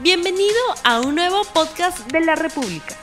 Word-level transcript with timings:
Bienvenido 0.00 0.54
a 0.84 1.00
un 1.00 1.16
nuevo 1.16 1.42
podcast 1.52 2.12
de 2.12 2.20
la 2.20 2.36
República. 2.36 2.94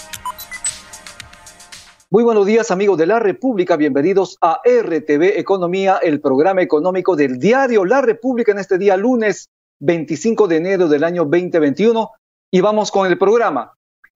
Muy 2.09 2.23
buenos 2.23 2.45
días 2.45 2.71
amigos 2.71 2.97
de 2.97 3.05
la 3.05 3.19
República, 3.19 3.75
bienvenidos 3.75 4.37
a 4.39 4.61
RTV 4.63 5.37
Economía, 5.37 5.99
el 6.01 6.21
programa 6.21 6.61
económico 6.61 7.17
del 7.17 7.37
diario 7.37 7.83
La 7.83 8.01
República 8.01 8.53
en 8.53 8.59
este 8.59 8.77
día 8.77 8.95
lunes 8.95 9.49
25 9.79 10.47
de 10.47 10.55
enero 10.55 10.87
del 10.87 11.03
año 11.03 11.25
2021 11.25 12.11
y 12.49 12.61
vamos 12.61 12.91
con 12.91 13.11
el 13.11 13.17
programa. 13.17 13.73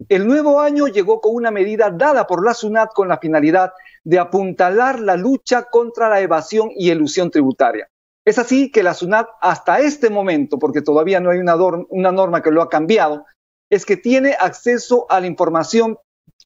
El 0.07 0.25
nuevo 0.25 0.61
año 0.61 0.87
llegó 0.87 1.19
con 1.19 1.35
una 1.35 1.51
medida 1.51 1.91
dada 1.91 2.25
por 2.25 2.45
la 2.45 2.53
SUNAT 2.53 2.93
con 2.93 3.09
la 3.09 3.17
finalidad 3.17 3.73
de 4.05 4.19
apuntalar 4.19 5.01
la 5.01 5.17
lucha 5.17 5.63
contra 5.63 6.07
la 6.07 6.21
evasión 6.21 6.69
y 6.77 6.91
elusión 6.91 7.29
tributaria. 7.29 7.89
Es 8.29 8.37
así 8.37 8.71
que 8.71 8.83
la 8.83 8.93
SUNAT 8.93 9.27
hasta 9.41 9.79
este 9.79 10.11
momento, 10.11 10.59
porque 10.59 10.83
todavía 10.83 11.19
no 11.19 11.31
hay 11.31 11.39
una, 11.39 12.11
norma 12.11 12.43
que 12.43 12.51
lo 12.51 12.61
ha 12.61 12.69
cambiado, 12.69 13.25
es 13.71 13.87
que 13.87 13.97
tiene 13.97 14.35
acceso 14.39 15.07
a 15.09 15.19
la 15.19 15.25
información 15.25 15.97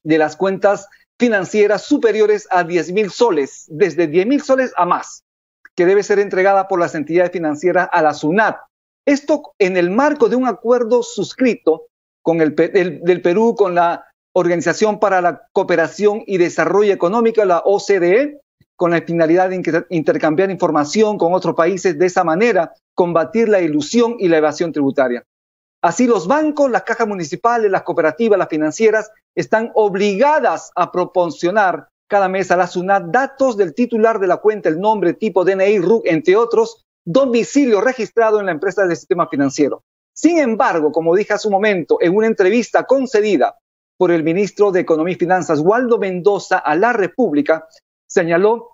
de 0.02 0.16
las 0.16 0.34
cuentas 0.34 0.88
financieras 1.18 1.82
superiores 1.82 2.48
a 2.50 2.64
10 2.64 2.92
mil 2.92 3.10
soles, 3.10 3.66
desde 3.68 4.06
10 4.06 4.26
mil 4.26 4.40
soles 4.40 4.72
a 4.78 4.86
más, 4.86 5.24
que 5.76 5.84
debe 5.84 6.02
ser 6.02 6.20
entregada 6.20 6.68
por 6.68 6.80
las 6.80 6.94
entidades 6.94 7.32
financieras 7.32 7.90
a 7.92 8.00
la 8.00 8.14
SUNAT. 8.14 8.56
Esto 9.04 9.52
en 9.58 9.76
el 9.76 9.90
marco 9.90 10.30
de 10.30 10.36
un 10.36 10.46
acuerdo 10.46 11.02
suscrito 11.02 11.88
con 12.22 12.40
el, 12.40 12.54
del 12.54 13.20
Perú 13.20 13.54
con 13.54 13.74
la 13.74 14.06
Organización 14.32 15.00
para 15.00 15.20
la 15.20 15.48
Cooperación 15.52 16.22
y 16.26 16.38
Desarrollo 16.38 16.94
Económico, 16.94 17.44
la 17.44 17.58
OCDE, 17.58 18.40
con 18.76 18.90
la 18.90 19.00
finalidad 19.02 19.50
de 19.50 19.86
intercambiar 19.90 20.50
información 20.50 21.16
con 21.16 21.32
otros 21.32 21.54
países, 21.54 21.98
de 21.98 22.06
esa 22.06 22.24
manera 22.24 22.72
combatir 22.94 23.48
la 23.48 23.60
ilusión 23.60 24.16
y 24.18 24.28
la 24.28 24.38
evasión 24.38 24.72
tributaria. 24.72 25.24
Así 25.82 26.06
los 26.06 26.26
bancos, 26.26 26.70
las 26.70 26.82
cajas 26.82 27.06
municipales, 27.06 27.70
las 27.70 27.82
cooperativas, 27.82 28.38
las 28.38 28.48
financieras 28.48 29.10
están 29.34 29.70
obligadas 29.74 30.70
a 30.74 30.90
proporcionar 30.90 31.88
cada 32.08 32.28
mes 32.28 32.50
a 32.50 32.56
la 32.56 32.66
SUNAT 32.66 33.04
datos 33.06 33.56
del 33.56 33.74
titular 33.74 34.18
de 34.18 34.26
la 34.26 34.38
cuenta, 34.38 34.68
el 34.68 34.80
nombre, 34.80 35.14
tipo, 35.14 35.44
DNI, 35.44 35.78
RUC, 35.78 36.06
entre 36.06 36.36
otros, 36.36 36.84
domicilio 37.04 37.80
registrado 37.80 38.40
en 38.40 38.46
la 38.46 38.52
empresa 38.52 38.86
del 38.86 38.96
sistema 38.96 39.28
financiero. 39.28 39.82
Sin 40.14 40.38
embargo, 40.38 40.92
como 40.92 41.14
dije 41.14 41.34
hace 41.34 41.48
un 41.48 41.52
momento, 41.52 41.98
en 42.00 42.16
una 42.16 42.28
entrevista 42.28 42.84
concedida 42.84 43.58
por 43.98 44.10
el 44.10 44.22
ministro 44.22 44.70
de 44.70 44.80
Economía 44.80 45.14
y 45.14 45.18
Finanzas, 45.18 45.60
Waldo 45.60 45.98
Mendoza, 45.98 46.58
a 46.58 46.74
la 46.76 46.92
República, 46.92 47.66
señaló 48.14 48.70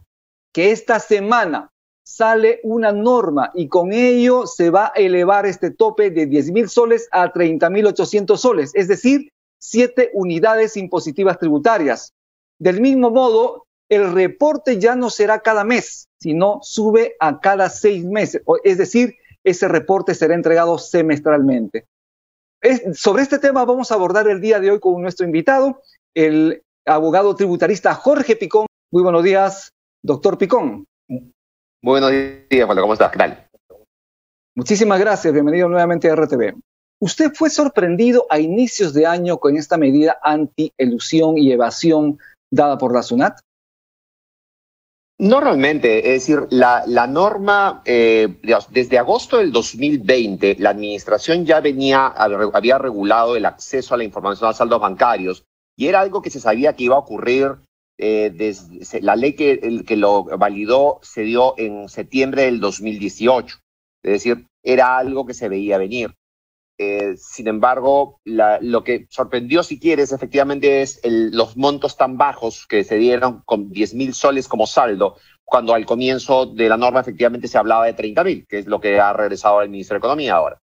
que 0.52 0.70
esta 0.70 1.00
semana 1.00 1.70
sale 2.04 2.60
una 2.62 2.92
norma 2.92 3.52
y 3.54 3.68
con 3.68 3.92
ello 3.92 4.46
se 4.46 4.70
va 4.70 4.92
a 4.94 4.98
elevar 4.98 5.46
este 5.46 5.70
tope 5.70 6.10
de 6.10 6.26
10 6.26 6.50
mil 6.52 6.68
soles 6.68 7.08
a 7.10 7.32
30 7.32 7.70
mil 7.70 7.86
800 7.86 8.40
soles, 8.40 8.72
es 8.74 8.88
decir, 8.88 9.30
siete 9.58 10.10
unidades 10.12 10.76
impositivas 10.76 11.38
tributarias. 11.38 12.12
Del 12.58 12.80
mismo 12.80 13.10
modo, 13.10 13.66
el 13.88 14.12
reporte 14.12 14.78
ya 14.78 14.94
no 14.94 15.08
será 15.08 15.40
cada 15.40 15.64
mes, 15.64 16.08
sino 16.20 16.58
sube 16.62 17.16
a 17.18 17.40
cada 17.40 17.70
seis 17.70 18.04
meses, 18.04 18.42
es 18.64 18.76
decir, 18.76 19.14
ese 19.42 19.68
reporte 19.68 20.14
será 20.14 20.34
entregado 20.34 20.78
semestralmente. 20.78 21.86
sobre 22.92 23.22
este 23.22 23.38
tema 23.38 23.64
vamos 23.64 23.90
a 23.90 23.94
abordar 23.94 24.28
el 24.28 24.40
día 24.40 24.60
de 24.60 24.70
hoy 24.70 24.80
con 24.80 25.00
nuestro 25.00 25.24
invitado, 25.24 25.80
el 26.14 26.62
abogado 26.84 27.34
tributarista 27.34 27.94
Jorge 27.94 28.36
Picón. 28.36 28.66
Muy 28.92 29.04
buenos 29.04 29.22
días, 29.22 29.72
doctor 30.02 30.36
Picón. 30.36 30.84
Muy 31.08 31.30
buenos 31.80 32.10
días, 32.10 32.66
Juan. 32.66 32.78
¿Cómo 32.80 32.92
estás? 32.92 33.12
¿Qué 33.12 33.18
tal? 33.18 33.48
Muchísimas 34.56 34.98
gracias. 34.98 35.32
Bienvenido 35.32 35.68
nuevamente 35.68 36.10
a 36.10 36.16
RTV. 36.16 36.56
¿Usted 37.00 37.30
fue 37.32 37.50
sorprendido 37.50 38.26
a 38.28 38.40
inicios 38.40 38.92
de 38.92 39.06
año 39.06 39.38
con 39.38 39.56
esta 39.56 39.76
medida 39.76 40.18
anti-elusión 40.24 41.38
y 41.38 41.52
evasión 41.52 42.18
dada 42.50 42.78
por 42.78 42.92
la 42.92 43.04
SUNAT? 43.04 43.38
No 45.18 45.38
realmente, 45.38 45.98
es 45.98 46.26
decir, 46.26 46.48
la, 46.50 47.06
norma, 47.06 47.82
eh, 47.84 48.40
desde 48.70 48.98
agosto 48.98 49.36
del 49.36 49.52
2020, 49.52 50.56
la 50.58 50.70
administración 50.70 51.46
ya 51.46 51.60
venía, 51.60 52.08
había 52.08 52.76
regulado 52.78 53.36
el 53.36 53.46
acceso 53.46 53.94
a 53.94 53.98
la 53.98 54.04
información 54.04 54.50
a 54.50 54.52
saldos 54.52 54.80
bancarios 54.80 55.44
y 55.76 55.86
era 55.86 56.00
algo 56.00 56.22
que 56.22 56.30
se 56.30 56.40
sabía 56.40 56.74
que 56.74 56.84
iba 56.84 56.96
a 56.96 57.00
ocurrir 57.00 57.56
eh, 58.02 58.54
la 59.02 59.14
ley 59.14 59.34
que, 59.34 59.84
que 59.86 59.96
lo 59.96 60.24
validó 60.24 60.98
se 61.02 61.22
dio 61.22 61.54
en 61.58 61.88
septiembre 61.88 62.44
del 62.44 62.58
2018. 62.60 63.58
Es 64.02 64.12
decir, 64.12 64.46
era 64.62 64.96
algo 64.96 65.26
que 65.26 65.34
se 65.34 65.48
veía 65.48 65.78
venir. 65.78 66.14
Eh, 66.78 67.14
sin 67.18 67.46
embargo, 67.46 68.20
lo 68.24 68.84
que 68.84 69.06
sorprendió, 69.10 69.62
si 69.62 69.78
quieres, 69.78 70.12
efectivamente 70.12 70.80
es 70.80 70.98
los 71.04 71.58
montos 71.58 71.98
tan 71.98 72.16
bajos 72.16 72.66
que 72.66 72.84
se 72.84 72.96
dieron 72.96 73.42
con 73.44 73.70
10 73.70 73.92
mil 73.94 74.14
soles 74.14 74.48
como 74.48 74.66
saldo, 74.66 75.16
cuando 75.44 75.74
al 75.74 75.84
comienzo 75.84 76.46
de 76.46 76.70
la 76.70 76.78
norma 76.78 77.00
efectivamente 77.00 77.48
se 77.48 77.58
hablaba 77.58 77.84
de 77.84 77.92
30 77.92 78.24
mil, 78.24 78.46
que 78.46 78.60
es 78.60 78.66
lo 78.66 78.80
que 78.80 78.98
ha 78.98 79.12
regresado 79.12 79.60
el 79.60 79.68
ministro 79.68 79.96
de 79.96 79.98
Economía 79.98 80.36
ahora. 80.36 80.58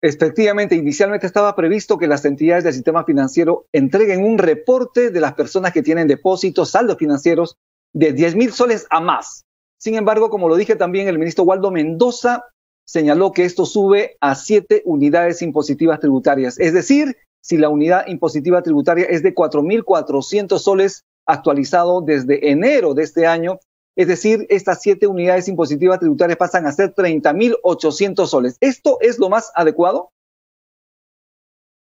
Efectivamente, 0.00 0.76
inicialmente 0.76 1.26
estaba 1.26 1.56
previsto 1.56 1.98
que 1.98 2.06
las 2.06 2.24
entidades 2.24 2.64
del 2.64 2.72
sistema 2.72 3.04
financiero 3.04 3.66
entreguen 3.72 4.24
un 4.24 4.38
reporte 4.38 5.10
de 5.10 5.20
las 5.20 5.34
personas 5.34 5.72
que 5.72 5.82
tienen 5.82 6.06
depósitos, 6.06 6.70
saldos 6.70 6.98
financieros 6.98 7.56
de 7.92 8.12
10 8.12 8.36
mil 8.36 8.52
soles 8.52 8.86
a 8.90 9.00
más. 9.00 9.44
Sin 9.76 9.96
embargo, 9.96 10.30
como 10.30 10.48
lo 10.48 10.56
dije 10.56 10.76
también, 10.76 11.08
el 11.08 11.18
ministro 11.18 11.44
Waldo 11.44 11.70
Mendoza 11.70 12.44
señaló 12.84 13.32
que 13.32 13.44
esto 13.44 13.66
sube 13.66 14.16
a 14.20 14.34
siete 14.34 14.82
unidades 14.84 15.42
impositivas 15.42 16.00
tributarias. 16.00 16.58
Es 16.58 16.72
decir, 16.72 17.16
si 17.40 17.56
la 17.56 17.68
unidad 17.68 18.06
impositiva 18.06 18.62
tributaria 18.62 19.04
es 19.04 19.22
de 19.22 19.34
4.400 19.34 20.58
soles 20.58 21.04
actualizado 21.26 22.00
desde 22.00 22.50
enero 22.50 22.94
de 22.94 23.02
este 23.02 23.26
año, 23.26 23.58
es 23.98 24.06
decir, 24.06 24.46
estas 24.48 24.80
siete 24.80 25.08
unidades 25.08 25.48
impositivas 25.48 25.98
tributarias 25.98 26.38
pasan 26.38 26.66
a 26.66 26.72
ser 26.72 26.94
30.800 26.94 28.26
soles. 28.28 28.56
¿Esto 28.60 28.98
es 29.00 29.18
lo 29.18 29.28
más 29.28 29.50
adecuado? 29.56 30.12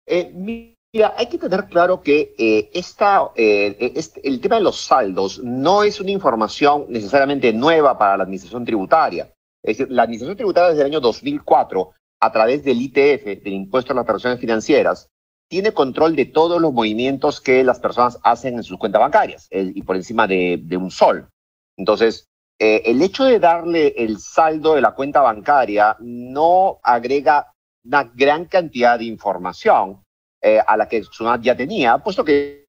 Eh, 0.08 0.32
mira, 0.34 1.14
hay 1.18 1.28
que 1.28 1.38
tener 1.38 1.66
claro 1.66 2.02
que 2.02 2.34
eh, 2.38 2.70
esta, 2.74 3.32
eh, 3.36 3.92
este, 3.96 4.26
el 4.26 4.40
tema 4.40 4.56
de 4.56 4.62
los 4.62 4.80
saldos 4.80 5.44
no 5.44 5.84
es 5.84 6.00
una 6.00 6.12
información 6.12 6.86
necesariamente 6.88 7.52
nueva 7.52 7.98
para 7.98 8.16
la 8.16 8.24
administración 8.24 8.64
tributaria. 8.64 9.34
Es 9.62 9.78
decir, 9.78 9.92
la 9.92 10.04
administración 10.04 10.38
tributaria 10.38 10.70
desde 10.70 10.84
el 10.84 10.92
año 10.92 11.02
2004, 11.02 11.92
a 12.22 12.32
través 12.32 12.64
del 12.64 12.82
ITF, 12.82 13.44
del 13.44 13.54
Impuesto 13.54 13.92
a 13.92 13.96
las 13.98 14.04
Operaciones 14.04 14.40
Financieras, 14.40 15.10
tiene 15.50 15.74
control 15.74 16.16
de 16.16 16.28
todos 16.28 16.62
los 16.62 16.72
movimientos 16.72 17.42
que 17.42 17.66
las 17.66 17.82
personas 17.82 18.18
hacen 18.24 18.56
en 18.56 18.64
sus 18.64 18.78
cuentas 18.78 19.02
bancarias 19.02 19.50
y 19.52 19.82
por 19.82 19.98
encima 19.98 20.28
de 20.28 20.78
un 20.78 20.90
sol. 20.90 21.30
Entonces, 21.78 22.28
eh, 22.60 22.84
el 22.86 23.02
hecho 23.02 23.26
de 23.26 23.40
darle 23.40 23.94
el 23.98 24.20
saldo 24.20 24.76
de 24.76 24.82
la 24.82 24.96
cuenta 24.96 25.22
bancaria 25.22 25.98
no 26.00 26.80
agrega 26.84 27.52
una 27.84 28.04
gran 28.16 28.46
cantidad 28.46 28.98
de 28.98 29.06
información 29.06 30.04
eh, 30.42 30.60
a 30.66 30.78
la 30.78 30.88
que 30.88 31.04
Sunat 31.04 31.42
ya 31.42 31.56
tenía, 31.56 31.98
puesto 31.98 32.24
que 32.24 32.66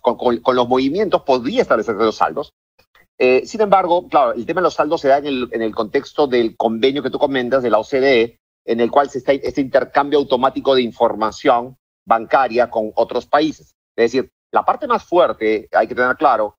con, 0.00 0.56
los 0.56 0.68
movimientos 0.68 1.22
podía 1.22 1.62
establecer 1.62 1.94
los 1.94 2.16
saldos. 2.16 2.50
Eh, 3.20 3.42
sin 3.46 3.60
embargo, 3.60 4.08
claro, 4.08 4.32
el 4.32 4.46
tema 4.46 4.60
de 4.60 4.64
los 4.64 4.74
saldos 4.74 5.00
se 5.00 5.08
da 5.08 5.18
en 5.18 5.26
el, 5.26 5.48
en 5.52 5.62
el, 5.62 5.74
contexto 5.74 6.26
del 6.26 6.56
convenio 6.56 7.02
que 7.02 7.10
tú 7.10 7.18
comentas 7.18 7.62
de 7.62 7.70
la 7.70 7.78
OCDE, 7.78 8.38
en 8.64 8.80
el 8.80 8.90
cual 8.90 9.10
se 9.10 9.18
está 9.18 9.32
este 9.32 9.60
intercambio 9.60 10.18
automático 10.18 10.74
de 10.74 10.82
información 10.82 11.76
bancaria 12.06 12.70
con 12.70 12.92
otros 12.94 13.26
países. 13.26 13.74
Es 13.96 14.12
decir, 14.12 14.30
la 14.52 14.64
parte 14.64 14.86
más 14.86 15.04
fuerte, 15.04 15.68
hay 15.72 15.88
que 15.88 15.94
tener 15.94 16.16
claro, 16.16 16.56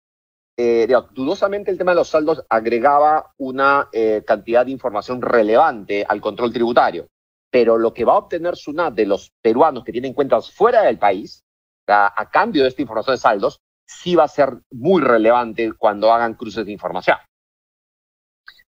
eh, 0.62 0.90
dudosamente 1.14 1.72
el 1.72 1.78
tema 1.78 1.92
de 1.92 1.96
los 1.96 2.10
saldos 2.10 2.44
agregaba 2.50 3.32
una 3.38 3.88
eh, 3.94 4.24
cantidad 4.28 4.66
de 4.66 4.74
información 4.74 5.22
relevante 5.22 6.06
al 6.06 6.20
control 6.20 6.52
tributario, 6.52 7.08
pero 7.50 7.78
lo 7.78 7.94
que 7.94 8.04
va 8.04 8.12
a 8.12 8.18
obtener 8.18 8.58
SUNAT 8.58 8.94
de 8.94 9.06
los 9.06 9.32
peruanos 9.42 9.86
que 9.86 9.94
tienen 9.94 10.14
cuentas 10.14 10.52
fuera 10.52 10.82
del 10.82 11.00
país, 11.00 11.46
a, 11.88 12.30
cambio 12.30 12.64
de 12.64 12.68
esta 12.68 12.82
información 12.82 13.16
de 13.16 13.22
saldos, 13.22 13.62
sí 13.88 14.16
va 14.16 14.26
a 14.26 14.28
ser 14.28 14.60
muy 14.70 15.02
relevante 15.02 15.72
cuando 15.78 16.12
hagan 16.12 16.34
cruces 16.34 16.66
de 16.66 16.74
información. 16.74 17.16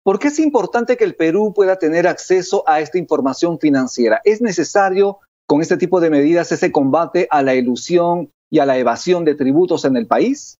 ¿Por 0.04 0.20
qué 0.20 0.28
es 0.28 0.40
importante 0.40 0.98
que 0.98 1.06
el 1.06 1.16
Perú 1.16 1.54
pueda 1.56 1.78
tener 1.78 2.06
acceso 2.06 2.66
a 2.68 2.82
esta 2.82 2.98
información 2.98 3.60
financiera? 3.60 4.20
¿Es 4.26 4.42
necesario 4.42 5.20
con 5.46 5.62
este 5.62 5.78
tipo 5.78 6.02
de 6.02 6.10
medidas 6.10 6.52
ese 6.52 6.70
combate 6.70 7.30
a 7.32 7.42
la 7.44 7.56
ilusión 7.56 8.34
y 8.50 8.60
a 8.60 8.66
la 8.66 8.78
evasión 8.78 9.24
de 9.24 9.36
tributos 9.36 9.86
en 9.86 9.96
el 9.96 10.06
país? 10.06 10.60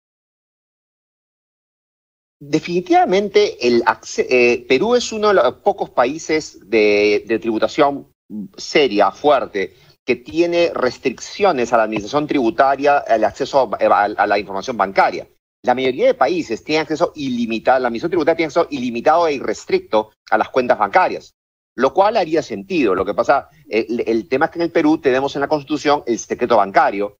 Definitivamente, 2.40 3.66
el, 3.66 3.82
eh, 4.18 4.64
Perú 4.68 4.94
es 4.94 5.10
uno 5.12 5.28
de 5.28 5.34
los 5.34 5.54
pocos 5.54 5.90
países 5.90 6.58
de, 6.70 7.38
tributación 7.40 8.12
seria, 8.56 9.10
fuerte, 9.10 9.74
que 10.06 10.16
tiene 10.16 10.70
restricciones 10.72 11.72
a 11.72 11.76
la 11.76 11.82
administración 11.82 12.28
tributaria, 12.28 12.98
al 12.98 13.24
acceso 13.24 13.70
a, 13.78 14.26
la 14.26 14.38
información 14.38 14.76
bancaria. 14.76 15.26
La 15.64 15.74
mayoría 15.74 16.06
de 16.06 16.14
países 16.14 16.62
tienen 16.62 16.82
acceso 16.82 17.12
ilimitado, 17.16 17.80
la 17.80 17.88
administración 17.88 18.12
tributaria 18.12 18.36
tiene 18.36 18.46
acceso 18.46 18.68
ilimitado 18.70 19.26
e 19.26 19.34
irrestricto 19.34 20.12
a 20.30 20.38
las 20.38 20.48
cuentas 20.50 20.78
bancarias. 20.78 21.34
lo 21.74 21.92
cual 21.92 22.16
haría 22.16 22.42
sentido. 22.42 22.94
Lo 22.94 23.04
que 23.04 23.14
pasa, 23.14 23.48
el, 23.68 24.02
el 24.06 24.28
tema 24.28 24.46
es 24.46 24.50
que 24.52 24.58
en 24.58 24.64
el 24.64 24.72
Perú 24.72 24.98
tenemos 24.98 25.34
en 25.36 25.42
la 25.42 25.48
Constitución 25.48 26.02
el 26.06 26.18
secreto 26.18 26.56
bancario, 26.56 27.17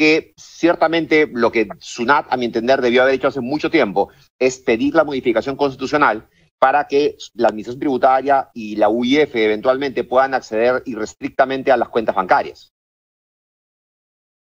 que 0.00 0.32
ciertamente 0.38 1.28
lo 1.30 1.52
que 1.52 1.68
SUNAT, 1.78 2.24
a 2.30 2.38
mi 2.38 2.46
entender, 2.46 2.80
debió 2.80 3.02
haber 3.02 3.16
hecho 3.16 3.28
hace 3.28 3.42
mucho 3.42 3.70
tiempo, 3.70 4.08
es 4.38 4.58
pedir 4.58 4.94
la 4.94 5.04
modificación 5.04 5.56
constitucional 5.56 6.26
para 6.58 6.86
que 6.86 7.18
la 7.34 7.48
Administración 7.48 7.80
Tributaria 7.80 8.48
y 8.54 8.76
la 8.76 8.88
UIF 8.88 9.36
eventualmente 9.36 10.04
puedan 10.04 10.32
acceder 10.32 10.82
irrestrictamente 10.86 11.70
a 11.70 11.76
las 11.76 11.90
cuentas 11.90 12.14
bancarias. 12.14 12.72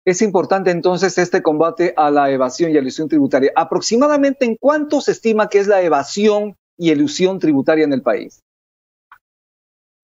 Es 0.05 0.21
importante 0.21 0.71
entonces 0.71 1.17
este 1.17 1.43
combate 1.43 1.93
a 1.97 2.09
la 2.09 2.31
evasión 2.31 2.71
y 2.71 2.77
elusión 2.77 3.09
tributaria. 3.09 3.51
¿Aproximadamente 3.53 4.45
en 4.45 4.55
cuánto 4.55 5.01
se 5.01 5.11
estima 5.11 5.49
que 5.49 5.59
es 5.59 5.67
la 5.67 5.81
evasión 5.81 6.55
y 6.77 6.91
elusión 6.91 7.37
tributaria 7.37 7.83
en 7.83 7.91
el 7.91 8.01
país? 8.01 8.39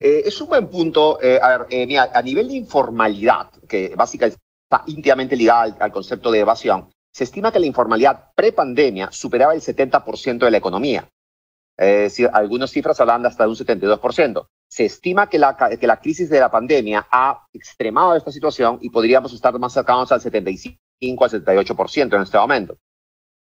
Eh, 0.02 0.24
es 0.26 0.42
un 0.42 0.50
buen 0.50 0.68
punto. 0.68 1.18
Eh, 1.22 1.40
a, 1.42 1.60
ver, 1.60 1.68
eh, 1.70 1.98
a 1.98 2.22
nivel 2.22 2.50
de 2.50 2.56
informalidad, 2.56 3.52
que 3.70 3.94
básicamente 3.96 4.38
está 4.70 4.84
íntimamente 4.86 5.36
ligada 5.36 5.64
al, 5.64 5.78
al 5.80 5.92
concepto 5.92 6.32
de 6.32 6.40
evasión, 6.40 6.90
se 7.12 7.24
estima 7.24 7.52
que 7.52 7.60
la 7.60 7.66
informalidad 7.66 8.32
prepandemia 8.36 9.12
superaba 9.12 9.54
el 9.54 9.62
70% 9.62 10.46
de 10.46 10.52
la 10.52 10.58
economía. 10.58 11.10
Eh, 11.78 12.10
algunas 12.34 12.72
cifras 12.72 13.00
hablan 13.00 13.26
hasta 13.26 13.44
de 13.44 13.50
un 13.50 13.56
72%. 13.56 14.48
Se 14.70 14.86
estima 14.86 15.30
que 15.30 15.40
la, 15.40 15.56
que 15.80 15.88
la 15.88 16.00
crisis 16.00 16.30
de 16.30 16.40
la 16.40 16.52
pandemia 16.52 17.08
ha 17.10 17.48
extremado 17.54 18.16
esta 18.16 18.32
situación 18.32 18.78
y 18.82 18.90
podríamos 18.90 19.34
estar 19.34 19.58
más 19.58 19.74
cercanos 19.74 20.12
al 20.12 20.22
75 20.22 21.26
al 21.26 21.32
78% 21.32 22.16
en 22.16 22.22
este 22.22 22.38
momento. 22.38 22.78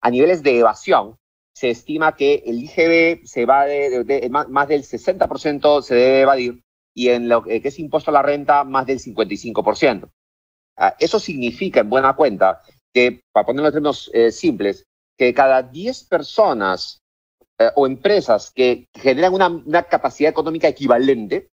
A 0.01 0.11
niveles 0.11 0.43
de 0.43 0.59
evasión, 0.59 1.17
se 1.53 1.69
estima 1.69 2.15
que 2.15 2.43
el 2.47 2.63
IGB 2.63 3.27
se 3.27 3.45
va 3.45 3.67
de, 3.67 4.31
más 4.31 4.69
del 4.69 4.85
60% 4.85 5.83
se 5.83 5.95
debe 5.95 6.21
evadir 6.23 6.63
y 6.95 7.09
en 7.09 7.29
lo 7.29 7.43
que 7.43 7.61
es 7.63 7.79
impuesto 7.79 8.11
a 8.11 8.15
la 8.15 8.23
renta, 8.23 8.65
más 8.65 8.87
del 8.87 9.01
55%. 9.01 10.09
Ah, 10.77 10.95
eso 10.99 11.19
significa, 11.19 11.81
en 11.81 11.91
buena 11.91 12.15
cuenta, 12.15 12.63
que, 12.93 13.23
para 13.33 13.47
ponerlo 13.47 13.69
en 13.69 13.75
términos 13.75 14.11
eh, 14.13 14.31
simples, 14.31 14.85
que 15.17 15.35
cada 15.35 15.63
10 15.63 16.05
personas 16.05 17.01
eh, 17.59 17.71
o 17.77 17.87
empresas 17.87 18.51
que 18.51 18.89
generan 18.95 19.35
una, 19.67 19.83
capacidad 19.83 20.31
económica 20.31 20.69
equivalente, 20.69 21.51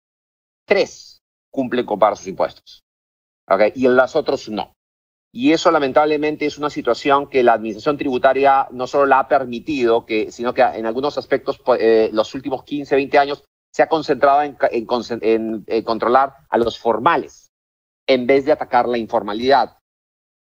tres 0.67 1.23
cumplen 1.51 1.87
con 1.87 1.99
pagar 1.99 2.19
sus 2.19 2.27
impuestos. 2.27 2.85
¿okay? 3.49 3.73
Y 3.75 3.89
las 3.89 4.15
otros 4.15 4.49
no. 4.51 4.75
Y 5.33 5.53
eso 5.53 5.71
lamentablemente 5.71 6.47
es 6.47 6.59
una 6.59 6.71
situación 6.71 7.29
que 7.29 7.43
la 7.43 7.55
administración 7.55 7.97
tributaria 7.97 8.69
no 8.71 8.87
solo 8.87 9.07
la 9.07 9.21
ha 9.21 9.29
permitido, 9.29 10.05
que, 10.07 10.31
sino 10.31 10.55
que 10.55 10.63
en 10.63 10.87
algunos 10.87 11.19
aspectos 11.19 11.59
pues, 11.59 11.81
eh, 11.83 12.11
los 12.13 12.35
últimos 12.35 12.63
15, 12.65 12.95
20 12.95 13.19
años 13.19 13.45
se 13.73 13.83
ha 13.83 13.89
concentrado 13.89 14.43
en, 14.43 14.57
en, 15.67 15.83
controlar 15.83 16.35
a 16.49 16.59
los 16.59 16.79
formales 16.79 17.44
en 18.07 18.27
vez 18.27 18.45
de 18.45 18.53
atacar 18.53 18.89
la 18.89 18.99
informalidad, 18.99 19.79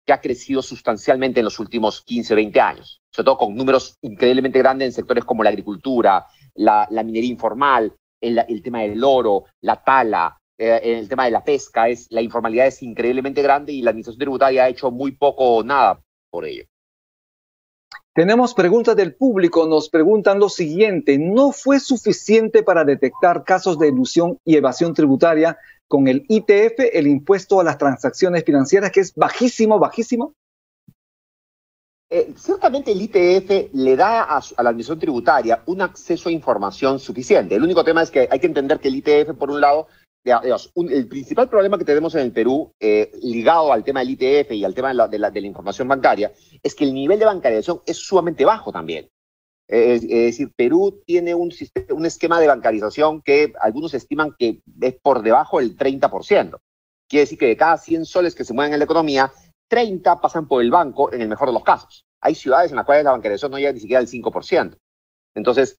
que 0.06 0.12
ha 0.12 0.20
crecido 0.20 0.62
sustancialmente 0.62 1.40
en 1.40 1.44
los 1.44 1.58
últimos 1.58 2.02
15, 2.02 2.34
20 2.34 2.60
años 2.60 3.00
sobre 3.14 3.26
todo 3.26 3.38
con 3.38 3.54
números 3.54 3.96
increíblemente 4.02 4.58
grandes 4.58 4.86
en 4.86 4.92
sectores 4.92 5.24
como 5.24 5.44
la 5.44 5.50
agricultura, 5.50 6.26
la, 6.54 6.88
minería 7.04 7.30
informal, 7.30 7.94
el, 8.20 8.60
tema 8.60 8.80
del 8.80 9.04
oro, 9.04 9.44
la 9.60 9.84
tala, 9.84 10.36
eh, 10.58 10.80
el 10.82 11.08
tema 11.08 11.26
de 11.26 11.30
la 11.30 11.44
pesca, 11.44 11.88
es, 11.88 12.08
la 12.10 12.22
informalidad 12.22 12.66
es 12.66 12.82
increíblemente 12.82 13.40
grande 13.40 13.72
y 13.72 13.82
la 13.82 13.90
administración 13.90 14.18
tributaria 14.18 14.64
ha 14.64 14.68
hecho 14.68 14.90
muy 14.90 15.12
poco 15.12 15.44
o 15.44 15.62
nada 15.62 16.00
por 16.28 16.44
ello. 16.44 16.64
Tenemos 18.12 18.52
preguntas 18.52 18.96
del 18.96 19.14
público, 19.14 19.64
nos 19.68 19.88
preguntan 19.88 20.40
lo 20.40 20.48
siguiente, 20.48 21.16
¿no 21.16 21.52
fue 21.52 21.78
suficiente 21.78 22.64
para 22.64 22.84
detectar 22.84 23.44
casos 23.44 23.78
de 23.78 23.88
ilusión 23.88 24.38
y 24.44 24.56
evasión 24.56 24.92
tributaria 24.92 25.56
con 25.88 26.08
el 26.08 26.24
ITF, 26.28 26.90
el 26.92 27.06
impuesto 27.06 27.60
a 27.60 27.64
las 27.64 27.78
transacciones 27.78 28.44
financieras, 28.44 28.90
que 28.90 29.00
es 29.00 29.14
bajísimo, 29.14 29.78
bajísimo? 29.78 30.34
Eh, 32.10 32.32
ciertamente 32.36 32.92
el 32.92 33.02
ITF 33.02 33.72
le 33.72 33.96
da 33.96 34.22
a, 34.22 34.40
la 34.62 34.70
administración 34.70 35.00
tributaria 35.00 35.62
un 35.66 35.82
acceso 35.82 36.28
a 36.28 36.32
información 36.32 36.98
suficiente. 36.98 37.54
El 37.54 37.62
único 37.62 37.82
tema 37.82 38.02
es 38.02 38.10
que 38.10 38.28
hay 38.30 38.38
que 38.38 38.46
entender 38.46 38.78
que 38.78 38.88
el 38.88 38.96
ITF, 38.96 39.34
por 39.36 39.50
un 39.50 39.60
lado, 39.60 39.88
el 40.24 41.08
principal 41.08 41.48
problema 41.48 41.76
que 41.76 41.84
tenemos 41.84 42.14
en 42.14 42.22
el 42.22 42.32
Perú, 42.32 42.72
eh, 42.80 43.10
ligado 43.22 43.72
al 43.72 43.84
tema 43.84 44.00
del 44.00 44.10
ITF 44.10 44.52
y 44.52 44.64
al 44.64 44.74
tema 44.74 45.08
de 45.08 45.18
la, 45.18 45.38
información 45.40 45.88
bancaria, 45.88 46.32
es 46.62 46.74
que 46.74 46.84
el 46.84 46.94
nivel 46.94 47.18
de 47.18 47.26
bancarización 47.26 47.82
es 47.84 47.96
sumamente 47.96 48.44
bajo 48.44 48.72
también. 48.72 49.08
Es, 49.66 50.02
decir, 50.02 50.52
Perú 50.54 51.02
tiene 51.06 51.34
un, 51.34 51.50
un 51.90 52.06
esquema 52.06 52.40
de 52.40 52.48
bancarización 52.48 53.22
que 53.22 53.52
algunos 53.60 53.94
estiman 53.94 54.34
que 54.38 54.60
es 54.80 54.96
por 55.00 55.22
debajo 55.22 55.58
del 55.58 55.76
30%. 55.76 56.58
Quiere 57.08 57.20
decir 57.20 57.38
que 57.38 57.46
de 57.46 57.56
cada 57.56 57.78
100 57.78 58.04
soles 58.06 58.34
que 58.34 58.44
se 58.44 58.52
mueven 58.52 58.72
en 58.72 58.78
la 58.78 58.84
economía, 58.84 59.32
30 59.68 60.20
pasan 60.20 60.46
por 60.46 60.62
el 60.62 60.70
banco 60.70 61.12
en 61.12 61.20
el 61.22 61.28
mejor 61.28 61.48
de 61.48 61.54
los 61.54 61.64
casos. 61.64 62.04
Hay 62.20 62.34
ciudades 62.34 62.70
en 62.70 62.76
las 62.76 62.86
cuales 62.86 63.04
la 63.04 63.12
bancarización 63.12 63.50
no 63.50 63.58
llega 63.58 63.72
ni 63.72 63.80
siquiera 63.80 64.00
al 64.00 64.06
5%. 64.06 64.76
Entonces, 65.34 65.78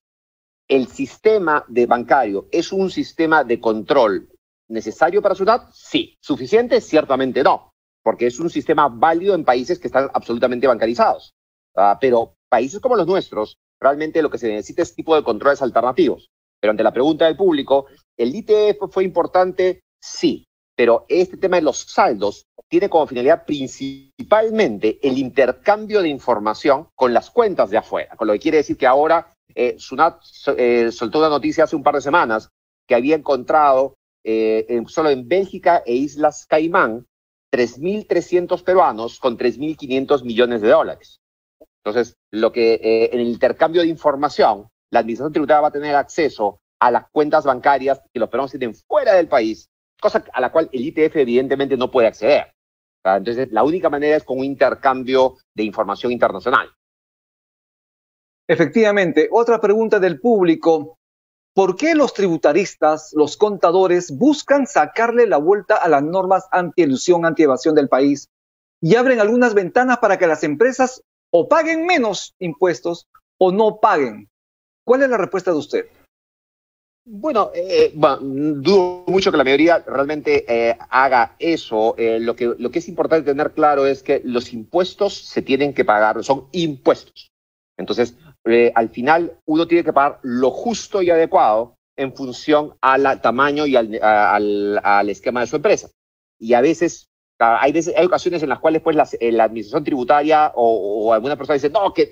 ¿el 0.68 0.88
sistema 0.88 1.64
de 1.68 1.86
bancario 1.86 2.48
es 2.50 2.72
un 2.72 2.90
sistema 2.90 3.44
de 3.44 3.60
control 3.60 4.28
necesario 4.68 5.22
para 5.22 5.34
ciudad? 5.34 5.68
Sí. 5.72 6.16
¿Suficiente? 6.20 6.80
Ciertamente 6.80 7.42
no, 7.42 7.72
porque 8.02 8.26
es 8.26 8.38
un 8.38 8.50
sistema 8.50 8.88
válido 8.88 9.34
en 9.34 9.44
países 9.44 9.78
que 9.78 9.88
están 9.88 10.10
absolutamente 10.12 10.66
bancarizados. 10.66 11.34
Ah, 11.74 11.98
pero 12.00 12.36
países 12.48 12.80
como 12.80 12.96
los 12.96 13.06
nuestros, 13.06 13.58
realmente 13.80 14.22
lo 14.22 14.30
que 14.30 14.38
se 14.38 14.48
necesita 14.48 14.82
es 14.82 14.94
tipo 14.94 15.14
de 15.14 15.22
controles 15.22 15.62
alternativos. 15.62 16.28
Pero 16.60 16.70
ante 16.70 16.82
la 16.82 16.92
pregunta 16.92 17.26
del 17.26 17.36
público, 17.36 17.86
¿el 18.16 18.34
ITF 18.34 18.90
fue 18.90 19.04
importante? 19.04 19.80
Sí. 20.02 20.44
Pero 20.76 21.06
este 21.08 21.36
tema 21.36 21.56
de 21.56 21.62
los 21.62 21.78
saldos 21.78 22.44
tiene 22.68 22.90
como 22.90 23.06
finalidad 23.06 23.44
principalmente 23.46 24.98
el 25.02 25.16
intercambio 25.16 26.02
de 26.02 26.08
información 26.08 26.88
con 26.94 27.14
las 27.14 27.30
cuentas 27.30 27.70
de 27.70 27.78
afuera, 27.78 28.14
con 28.16 28.26
lo 28.26 28.34
que 28.34 28.40
quiere 28.40 28.58
decir 28.58 28.76
que 28.76 28.86
ahora 28.86 29.32
eh, 29.54 29.76
Sunat 29.78 30.20
eh, 30.56 30.90
soltó 30.92 31.18
una 31.18 31.30
noticia 31.30 31.64
hace 31.64 31.76
un 31.76 31.82
par 31.82 31.94
de 31.94 32.02
semanas 32.02 32.50
que 32.86 32.94
había 32.94 33.16
encontrado 33.16 33.94
eh, 34.24 34.82
solo 34.86 35.10
en 35.10 35.26
Bélgica 35.26 35.82
e 35.86 35.94
Islas 35.94 36.46
Caimán 36.46 37.06
3.300 37.54 38.62
peruanos 38.62 39.18
con 39.18 39.38
3.500 39.38 40.24
millones 40.24 40.60
de 40.60 40.68
dólares. 40.68 41.20
Entonces, 41.86 42.16
lo 42.32 42.50
que 42.50 43.08
en 43.12 43.20
el 43.20 43.28
intercambio 43.28 43.80
de 43.80 43.86
información, 43.86 44.66
la 44.90 44.98
administración 45.00 45.32
tributaria 45.32 45.60
va 45.60 45.68
a 45.68 45.72
tener 45.72 45.94
acceso 45.94 46.58
a 46.80 46.90
las 46.90 47.08
cuentas 47.12 47.44
bancarias 47.44 48.00
que 48.12 48.18
los 48.18 48.28
peruanos 48.28 48.50
tienen 48.50 48.74
fuera 48.74 49.14
del 49.14 49.28
país, 49.28 49.68
cosa 50.00 50.24
a 50.32 50.40
la 50.40 50.50
cual 50.50 50.68
el 50.72 50.84
ITF 50.84 51.14
evidentemente 51.14 51.76
no 51.76 51.88
puede 51.88 52.08
acceder. 52.08 52.52
Entonces, 53.04 53.52
la 53.52 53.62
única 53.62 53.88
manera 53.88 54.16
es 54.16 54.24
con 54.24 54.40
un 54.40 54.44
intercambio 54.44 55.36
de 55.54 55.62
información 55.62 56.10
internacional. 56.10 56.68
Efectivamente, 58.48 59.28
otra 59.30 59.60
pregunta 59.60 60.00
del 60.00 60.20
público. 60.20 60.98
¿Por 61.54 61.76
qué 61.76 61.94
los 61.94 62.12
tributaristas, 62.12 63.12
los 63.14 63.36
contadores, 63.36 64.10
buscan 64.10 64.66
sacarle 64.66 65.28
la 65.28 65.36
vuelta 65.36 65.76
a 65.76 65.88
las 65.88 66.02
normas 66.02 66.48
anti-elusión, 66.50 67.24
anti-evasión 67.24 67.76
del 67.76 67.88
país 67.88 68.28
y 68.82 68.96
abren 68.96 69.20
algunas 69.20 69.54
ventanas 69.54 69.98
para 69.98 70.18
que 70.18 70.26
las 70.26 70.42
empresas 70.42 71.02
o 71.38 71.48
paguen 71.48 71.86
menos 71.86 72.34
impuestos 72.38 73.06
o 73.38 73.52
no 73.52 73.78
paguen? 73.80 74.28
¿Cuál 74.84 75.02
es 75.02 75.10
la 75.10 75.18
respuesta 75.18 75.50
de 75.50 75.58
usted? 75.58 75.86
Bueno, 77.08 77.50
eh, 77.54 77.92
dudo 77.94 79.04
mucho 79.06 79.30
que 79.30 79.36
la 79.36 79.44
mayoría 79.44 79.78
realmente 79.86 80.44
eh, 80.48 80.76
haga 80.90 81.36
eso. 81.38 81.94
Eh, 81.98 82.18
lo, 82.18 82.34
que, 82.34 82.54
lo 82.58 82.70
que 82.70 82.80
es 82.80 82.88
importante 82.88 83.30
tener 83.30 83.52
claro 83.52 83.86
es 83.86 84.02
que 84.02 84.22
los 84.24 84.52
impuestos 84.52 85.14
se 85.14 85.42
tienen 85.42 85.72
que 85.72 85.84
pagar, 85.84 86.24
son 86.24 86.48
impuestos. 86.52 87.30
Entonces, 87.78 88.16
al 88.74 88.88
final 88.88 89.38
uno 89.44 89.66
tiene 89.66 89.84
que 89.84 89.92
pagar 89.92 90.18
lo 90.22 90.50
justo 90.50 91.02
y 91.02 91.10
adecuado 91.10 91.76
en 91.96 92.14
función 92.14 92.74
al 92.80 93.20
tamaño 93.20 93.66
y 93.66 93.76
al, 93.76 94.00
al, 94.02 95.10
esquema 95.10 95.40
de 95.40 95.46
su 95.46 95.56
empresa. 95.56 95.90
Y 96.40 96.54
a 96.54 96.60
veces 96.60 97.08
hay, 97.38 97.72
hay 97.96 98.06
ocasiones 98.06 98.42
en 98.42 98.48
las 98.48 98.58
cuales 98.58 98.82
pues, 98.82 98.96
la, 98.96 99.02
administración 99.44 99.84
tributaria 99.84 100.52
o, 100.54 101.12
alguna 101.12 101.36
persona 101.36 101.54
dice, 101.54 101.70
no, 101.70 101.92
que 101.92 102.10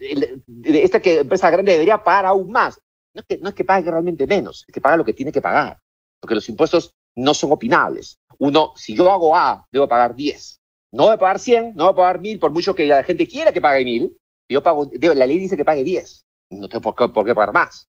esta 0.64 1.00
que 1.00 1.20
empresa 1.20 1.50
grande 1.50 1.72
debería 1.72 2.02
pagar 2.02 2.26
aún 2.26 2.50
más 2.50 2.78
no 3.14 3.20
es, 3.20 3.26
que, 3.26 3.38
no 3.38 3.48
es 3.48 3.54
que 3.54 3.64
pague 3.64 3.90
realmente 3.90 4.26
menos, 4.26 4.64
es 4.66 4.74
que 4.74 4.80
paga 4.80 4.96
lo 4.96 5.04
que 5.04 5.12
tiene 5.12 5.32
que 5.32 5.40
pagar, 5.40 5.78
porque 6.20 6.34
los 6.34 6.48
impuestos 6.48 6.94
no 7.16 7.32
son 7.32 7.52
opinables. 7.52 8.18
Uno, 8.38 8.72
si 8.74 8.96
yo 8.96 9.10
hago 9.10 9.36
A, 9.36 9.66
debo 9.70 9.88
pagar 9.88 10.16
10. 10.16 10.60
No 10.92 11.04
voy 11.04 11.14
a 11.14 11.18
pagar 11.18 11.38
100, 11.38 11.74
no 11.76 11.84
voy 11.84 11.92
a 11.92 11.96
pagar 11.96 12.20
1000, 12.20 12.38
por 12.40 12.50
mucho 12.50 12.74
que 12.74 12.86
la 12.86 13.04
gente 13.04 13.26
quiera 13.28 13.52
que 13.52 13.60
pague 13.60 13.84
1000, 13.84 14.16
yo 14.48 14.62
pago, 14.62 14.90
la 15.00 15.26
ley 15.26 15.38
dice 15.38 15.56
que 15.56 15.64
pague 15.64 15.84
10. 15.84 16.24
No 16.50 16.68
tengo 16.68 16.82
por 16.82 16.94
qué, 16.94 17.12
por 17.12 17.24
qué 17.24 17.34
pagar 17.34 17.54
más. 17.54 17.88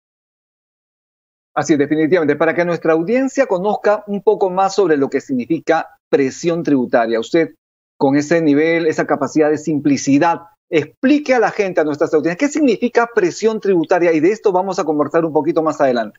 Así, 1.54 1.76
definitivamente, 1.76 2.36
para 2.36 2.54
que 2.54 2.66
nuestra 2.66 2.92
audiencia 2.92 3.46
conozca 3.46 4.04
un 4.06 4.22
poco 4.22 4.50
más 4.50 4.74
sobre 4.74 4.98
lo 4.98 5.08
que 5.08 5.22
significa 5.22 5.95
presión 6.08 6.62
tributaria. 6.62 7.20
Usted, 7.20 7.54
con 7.98 8.16
ese 8.16 8.40
nivel, 8.40 8.86
esa 8.86 9.06
capacidad 9.06 9.50
de 9.50 9.58
simplicidad, 9.58 10.40
explique 10.68 11.34
a 11.34 11.38
la 11.38 11.50
gente, 11.50 11.80
a 11.80 11.84
nuestras 11.84 12.12
audiencias, 12.14 12.38
qué 12.38 12.52
significa 12.52 13.10
presión 13.14 13.60
tributaria 13.60 14.12
y 14.12 14.20
de 14.20 14.30
esto 14.30 14.52
vamos 14.52 14.78
a 14.78 14.84
conversar 14.84 15.24
un 15.24 15.32
poquito 15.32 15.62
más 15.62 15.80
adelante. 15.80 16.18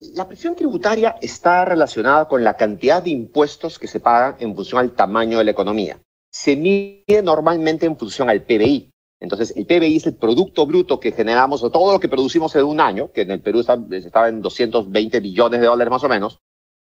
La 0.00 0.28
presión 0.28 0.54
tributaria 0.54 1.16
está 1.20 1.64
relacionada 1.64 2.28
con 2.28 2.44
la 2.44 2.56
cantidad 2.56 3.02
de 3.02 3.10
impuestos 3.10 3.80
que 3.80 3.88
se 3.88 3.98
pagan 3.98 4.36
en 4.38 4.54
función 4.54 4.80
al 4.80 4.92
tamaño 4.92 5.38
de 5.38 5.44
la 5.44 5.50
economía. 5.50 5.98
Se 6.32 6.54
mide 6.54 7.20
normalmente 7.22 7.86
en 7.86 7.96
función 7.96 8.30
al 8.30 8.44
PBI. 8.44 8.90
Entonces, 9.20 9.52
el 9.56 9.66
PBI 9.66 9.96
es 9.96 10.06
el 10.06 10.14
producto 10.14 10.64
bruto 10.66 11.00
que 11.00 11.10
generamos, 11.10 11.64
o 11.64 11.70
todo 11.70 11.92
lo 11.92 11.98
que 11.98 12.08
producimos 12.08 12.54
en 12.54 12.64
un 12.64 12.80
año, 12.80 13.10
que 13.10 13.22
en 13.22 13.32
el 13.32 13.40
Perú 13.40 13.58
estaba 13.58 14.28
en 14.28 14.40
220 14.40 15.18
billones 15.18 15.60
de 15.60 15.66
dólares 15.66 15.90
más 15.90 16.04
o 16.04 16.08
menos, 16.08 16.38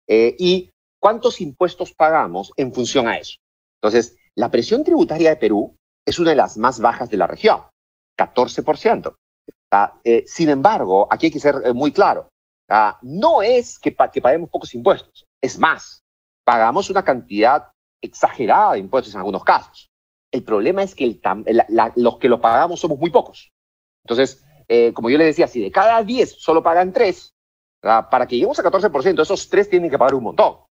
eh, 0.09 0.35
y 0.37 0.71
cuántos 1.04 1.42
impuestos 1.42 1.92
pagamos 1.92 2.50
en 2.56 2.73
función 2.73 3.06
a 3.08 3.18
eso. 3.18 3.37
Entonces, 3.76 4.16
la 4.37 4.50
presión 4.50 4.82
tributaria 4.82 5.28
de 5.28 5.37
Perú 5.37 5.76
es 6.02 6.18
una 6.18 6.30
de 6.30 6.37
las 6.37 6.56
más 6.56 6.80
bajas 6.80 7.11
de 7.11 7.18
la 7.18 7.26
región, 7.26 7.61
14%. 8.16 9.14
Ah, 9.70 10.00
eh, 10.02 10.25
sin 10.26 10.49
embargo, 10.49 11.06
aquí 11.11 11.26
hay 11.26 11.32
que 11.32 11.40
ser 11.40 11.56
eh, 11.62 11.75
muy 11.75 11.92
claro, 11.92 12.30
ah, 12.70 12.99
no 13.02 13.42
es 13.42 13.78
que, 13.78 13.94
que 14.14 14.23
paguemos 14.23 14.49
pocos 14.49 14.75
impuestos, 14.75 15.26
es 15.42 15.58
más, 15.58 16.02
pagamos 16.42 16.88
una 16.88 17.04
cantidad 17.04 17.70
exagerada 18.02 18.73
de 18.73 18.78
impuestos 18.78 19.12
en 19.12 19.18
algunos 19.18 19.44
casos. 19.44 19.90
El 20.32 20.42
problema 20.42 20.82
es 20.82 20.94
que 20.94 21.20
los 21.96 22.18
que 22.18 22.28
lo 22.30 22.40
pagamos 22.40 22.80
somos 22.80 22.99
muy 22.99 23.11
pocos. 23.11 23.52
Entonces, 24.04 24.42
eh, 24.68 24.94
como 24.94 25.11
yo 25.11 25.18
le 25.18 25.26
decía, 25.26 25.49
si 25.49 25.61
de 25.61 25.70
cada 25.70 26.02
10 26.02 26.37
solo 26.38 26.62
pagan 26.62 26.94
3, 26.94 27.34
para 27.82 28.26
que 28.26 28.37
lleguemos 28.37 28.58
a 28.58 28.62
14%, 28.62 29.20
esos 29.20 29.50
3 29.50 29.68
tienen 29.68 29.90
que 29.90 29.99
pagar 29.99 30.14
un 30.14 30.25
montón. 30.25 30.64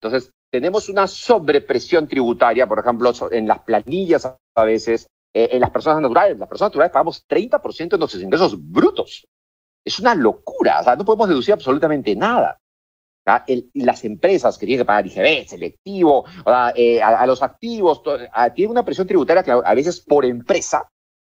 Entonces, 0.00 0.30
tenemos 0.50 0.88
una 0.88 1.06
sobrepresión 1.06 2.06
tributaria, 2.06 2.66
por 2.66 2.78
ejemplo, 2.78 3.12
en 3.30 3.46
las 3.48 3.60
planillas 3.60 4.26
a 4.26 4.64
veces, 4.64 5.08
eh, 5.34 5.48
en 5.52 5.60
las 5.60 5.70
personas 5.70 6.00
naturales. 6.00 6.38
Las 6.38 6.48
personas 6.48 6.70
naturales 6.70 6.92
pagamos 6.92 7.26
30% 7.28 7.90
de 7.90 7.98
nuestros 7.98 8.22
ingresos 8.22 8.56
brutos. 8.58 9.26
Es 9.84 9.98
una 9.98 10.14
locura, 10.14 10.80
o 10.80 10.84
sea, 10.84 10.96
no 10.96 11.04
podemos 11.04 11.28
deducir 11.28 11.54
absolutamente 11.54 12.14
nada 12.14 12.58
las 13.74 14.04
empresas 14.06 14.56
que 14.56 14.64
tienen 14.64 14.84
que 14.84 14.86
pagar 14.86 15.06
IGB, 15.06 15.46
selectivo, 15.46 16.24
eh, 16.74 17.02
a, 17.02 17.26
los 17.26 17.42
activos, 17.42 18.02
tienen 18.54 18.70
una 18.70 18.86
presión 18.86 19.06
tributaria 19.06 19.42
que 19.42 19.50
a 19.50 19.74
veces 19.74 20.00
por 20.00 20.24
empresa 20.24 20.88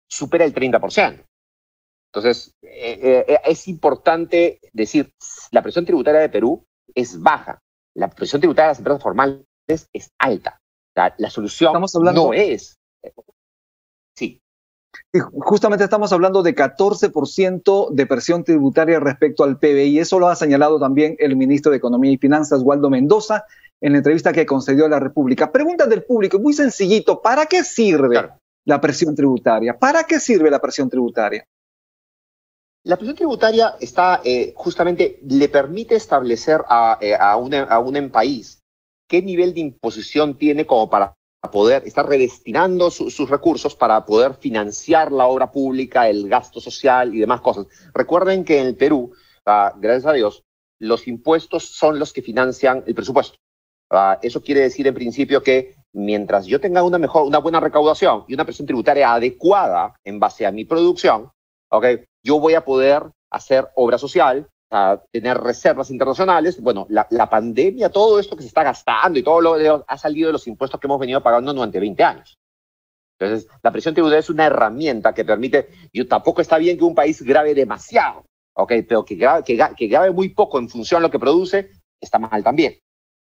supera 0.07 0.45
el 0.45 0.53
30%. 0.53 1.25
Entonces, 2.13 2.53
eh, 2.61 3.39
es 3.43 3.67
importante 3.67 4.59
decir, 4.71 5.11
la 5.49 5.63
presión 5.63 5.83
tributaria 5.83 6.21
de 6.21 6.29
Perú 6.29 6.63
es 6.93 7.19
baja, 7.19 7.59
la 7.95 8.09
presión 8.09 8.41
tributaria 8.41 8.67
de 8.67 8.71
las 8.71 8.79
empresas 8.79 9.03
formales 9.03 9.45
es 9.67 10.09
alta. 10.19 10.59
la 10.95 11.29
solución 11.29 11.73
no 12.13 12.33
es... 12.33 12.77
Sí 14.17 14.41
justamente 15.39 15.83
estamos 15.83 16.13
hablando 16.13 16.43
de 16.43 16.55
14% 16.55 17.91
de 17.91 18.05
presión 18.05 18.43
tributaria 18.43 18.99
respecto 18.99 19.43
al 19.43 19.57
PBI. 19.57 19.99
Eso 19.99 20.19
lo 20.19 20.27
ha 20.27 20.35
señalado 20.35 20.79
también 20.79 21.15
el 21.19 21.35
ministro 21.35 21.71
de 21.71 21.77
Economía 21.77 22.11
y 22.11 22.17
Finanzas, 22.17 22.61
Waldo 22.63 22.89
Mendoza, 22.89 23.45
en 23.81 23.93
la 23.93 23.99
entrevista 23.99 24.33
que 24.33 24.45
concedió 24.45 24.85
a 24.85 24.89
la 24.89 24.99
República. 24.99 25.51
Pregunta 25.51 25.85
del 25.85 26.03
público, 26.03 26.39
muy 26.39 26.53
sencillito, 26.53 27.21
¿para 27.21 27.45
qué 27.45 27.63
sirve 27.63 28.29
la 28.65 28.81
presión 28.81 29.15
tributaria? 29.15 29.77
¿Para 29.77 30.03
qué 30.03 30.19
sirve 30.19 30.51
la 30.51 30.59
presión 30.59 30.89
tributaria? 30.89 31.45
La 32.83 32.95
presión 32.95 33.15
tributaria 33.15 33.75
está 33.79 34.21
eh, 34.23 34.53
justamente 34.55 35.19
le 35.27 35.49
permite 35.49 35.95
establecer 35.95 36.61
a, 36.69 36.97
eh, 37.01 37.17
un 37.37 38.09
país 38.09 38.61
qué 39.07 39.21
nivel 39.21 39.53
de 39.53 39.59
imposición 39.59 40.37
tiene 40.37 40.65
como 40.65 40.89
para 40.89 41.13
poder, 41.51 41.85
estar 41.85 42.07
redestinando 42.07 42.91
sus 42.91 43.29
recursos 43.29 43.75
para 43.75 44.05
poder 44.05 44.35
financiar 44.35 45.11
la 45.11 45.27
obra 45.27 45.51
pública, 45.51 46.09
el 46.09 46.27
gasto 46.29 46.59
social 46.59 47.13
y 47.13 47.19
demás 47.19 47.41
cosas. 47.41 47.67
Recuerden 47.93 48.43
que 48.43 48.59
en 48.59 48.67
el 48.67 48.75
Perú, 48.75 49.13
ah, 49.45 49.73
gracias 49.77 50.05
a 50.05 50.13
Dios, 50.13 50.43
los 50.79 51.07
impuestos 51.07 51.65
son 51.65 51.99
los 51.99 52.13
que 52.13 52.21
financian 52.21 52.83
el 52.87 52.95
presupuesto. 52.95 53.37
Ah, 53.89 54.19
eso 54.21 54.41
quiere 54.41 54.61
decir 54.61 54.85
en 54.87 54.93
principio 54.93 55.41
que 55.41 55.75
mientras 55.93 56.45
yo 56.45 56.59
tenga 56.59 56.83
una 56.83 56.97
mejor, 56.97 57.23
una 57.23 57.39
buena 57.39 57.59
recaudación 57.59 58.25
y 58.27 58.33
una 58.33 58.45
presión 58.45 58.67
tributaria 58.67 59.13
adecuada 59.13 59.95
en 60.03 60.19
base 60.19 60.45
a 60.45 60.51
mi 60.51 60.65
producción, 60.65 61.31
okay, 61.69 62.05
yo 62.23 62.39
voy 62.39 62.53
a 62.53 62.65
poder 62.65 63.03
hacer 63.31 63.67
obra 63.75 63.97
social, 63.97 64.47
a 64.71 65.01
tener 65.11 65.37
reservas 65.37 65.89
internacionales. 65.89 66.61
Bueno, 66.61 66.85
la, 66.89 67.29
pandemia, 67.29 67.89
todo 67.89 68.19
esto 68.19 68.35
que 68.35 68.43
se 68.43 68.49
está 68.49 68.63
gastando 68.63 69.17
y 69.17 69.23
todo 69.23 69.41
lo 69.41 69.85
ha 69.87 69.97
salido 69.97 70.27
de 70.27 70.33
los 70.33 70.47
impuestos 70.47 70.79
que 70.79 70.87
hemos 70.87 70.99
venido 70.99 71.21
pagando 71.21 71.53
durante 71.53 71.79
20 71.79 72.03
años. 72.03 72.37
Entonces, 73.19 73.49
la 73.61 73.71
presión 73.71 73.93
tributaria 73.93 74.19
es 74.19 74.29
una 74.29 74.45
herramienta 74.45 75.13
que 75.13 75.25
permite, 75.25 75.69
y 75.91 76.05
tampoco 76.05 76.41
está 76.41 76.57
bien 76.57 76.77
que 76.77 76.85
un 76.85 76.95
país 76.95 77.21
grave 77.21 77.53
demasiado, 77.53 78.25
¿ok? 78.55 78.73
Pero 78.87 79.03
que 79.03 79.15
grave, 79.15 79.43
que, 79.43 79.59
que 79.75 79.87
grave 79.87 80.11
muy 80.11 80.29
poco 80.29 80.57
en 80.57 80.69
función 80.69 80.99
a 80.99 81.07
lo 81.07 81.11
que 81.11 81.19
produce, 81.19 81.71
está 81.99 82.17
mal 82.17 82.43
también. 82.43 82.79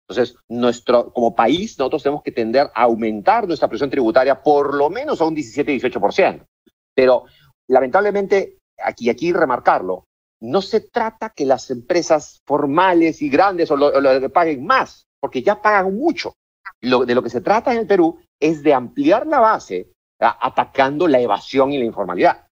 Entonces, 0.09 0.37
nuestro, 0.49 1.13
como 1.13 1.35
país, 1.35 1.79
nosotros 1.79 2.03
tenemos 2.03 2.23
que 2.23 2.33
tender 2.33 2.71
a 2.75 2.83
aumentar 2.83 3.47
nuestra 3.47 3.69
presión 3.69 3.91
tributaria 3.91 4.41
por 4.43 4.75
lo 4.75 4.89
menos 4.89 5.21
a 5.21 5.25
un 5.25 5.35
17-18%. 5.35 6.47
Pero, 6.95 7.25
lamentablemente, 7.69 8.58
aquí, 8.83 9.11
aquí 9.11 9.33
remarcarlo, 9.33 10.05
no 10.41 10.63
se 10.63 10.81
trata 10.81 11.31
que 11.31 11.45
las 11.45 11.71
empresas 11.71 12.41
formales 12.47 13.23
y 13.23 13.29
grandes 13.29 13.71
o 13.71 13.77
lo, 13.77 13.93
que 14.21 14.29
paguen 14.29 14.65
más, 14.65 15.07
porque 15.21 15.43
ya 15.43 15.61
pagan 15.61 15.97
mucho. 15.97 16.35
de 16.81 17.15
lo 17.15 17.23
que 17.23 17.31
se 17.31 17.41
trata 17.41 17.73
en 17.73 17.81
el 17.81 17.87
Perú 17.87 18.19
es 18.41 18.63
de 18.63 18.73
ampliar 18.73 19.27
la 19.27 19.41
base 19.41 19.91
atacando 20.21 21.07
la 21.09 21.21
evasión 21.21 21.73
y 21.73 21.79
la 21.79 21.85
informalidad. 21.85 22.47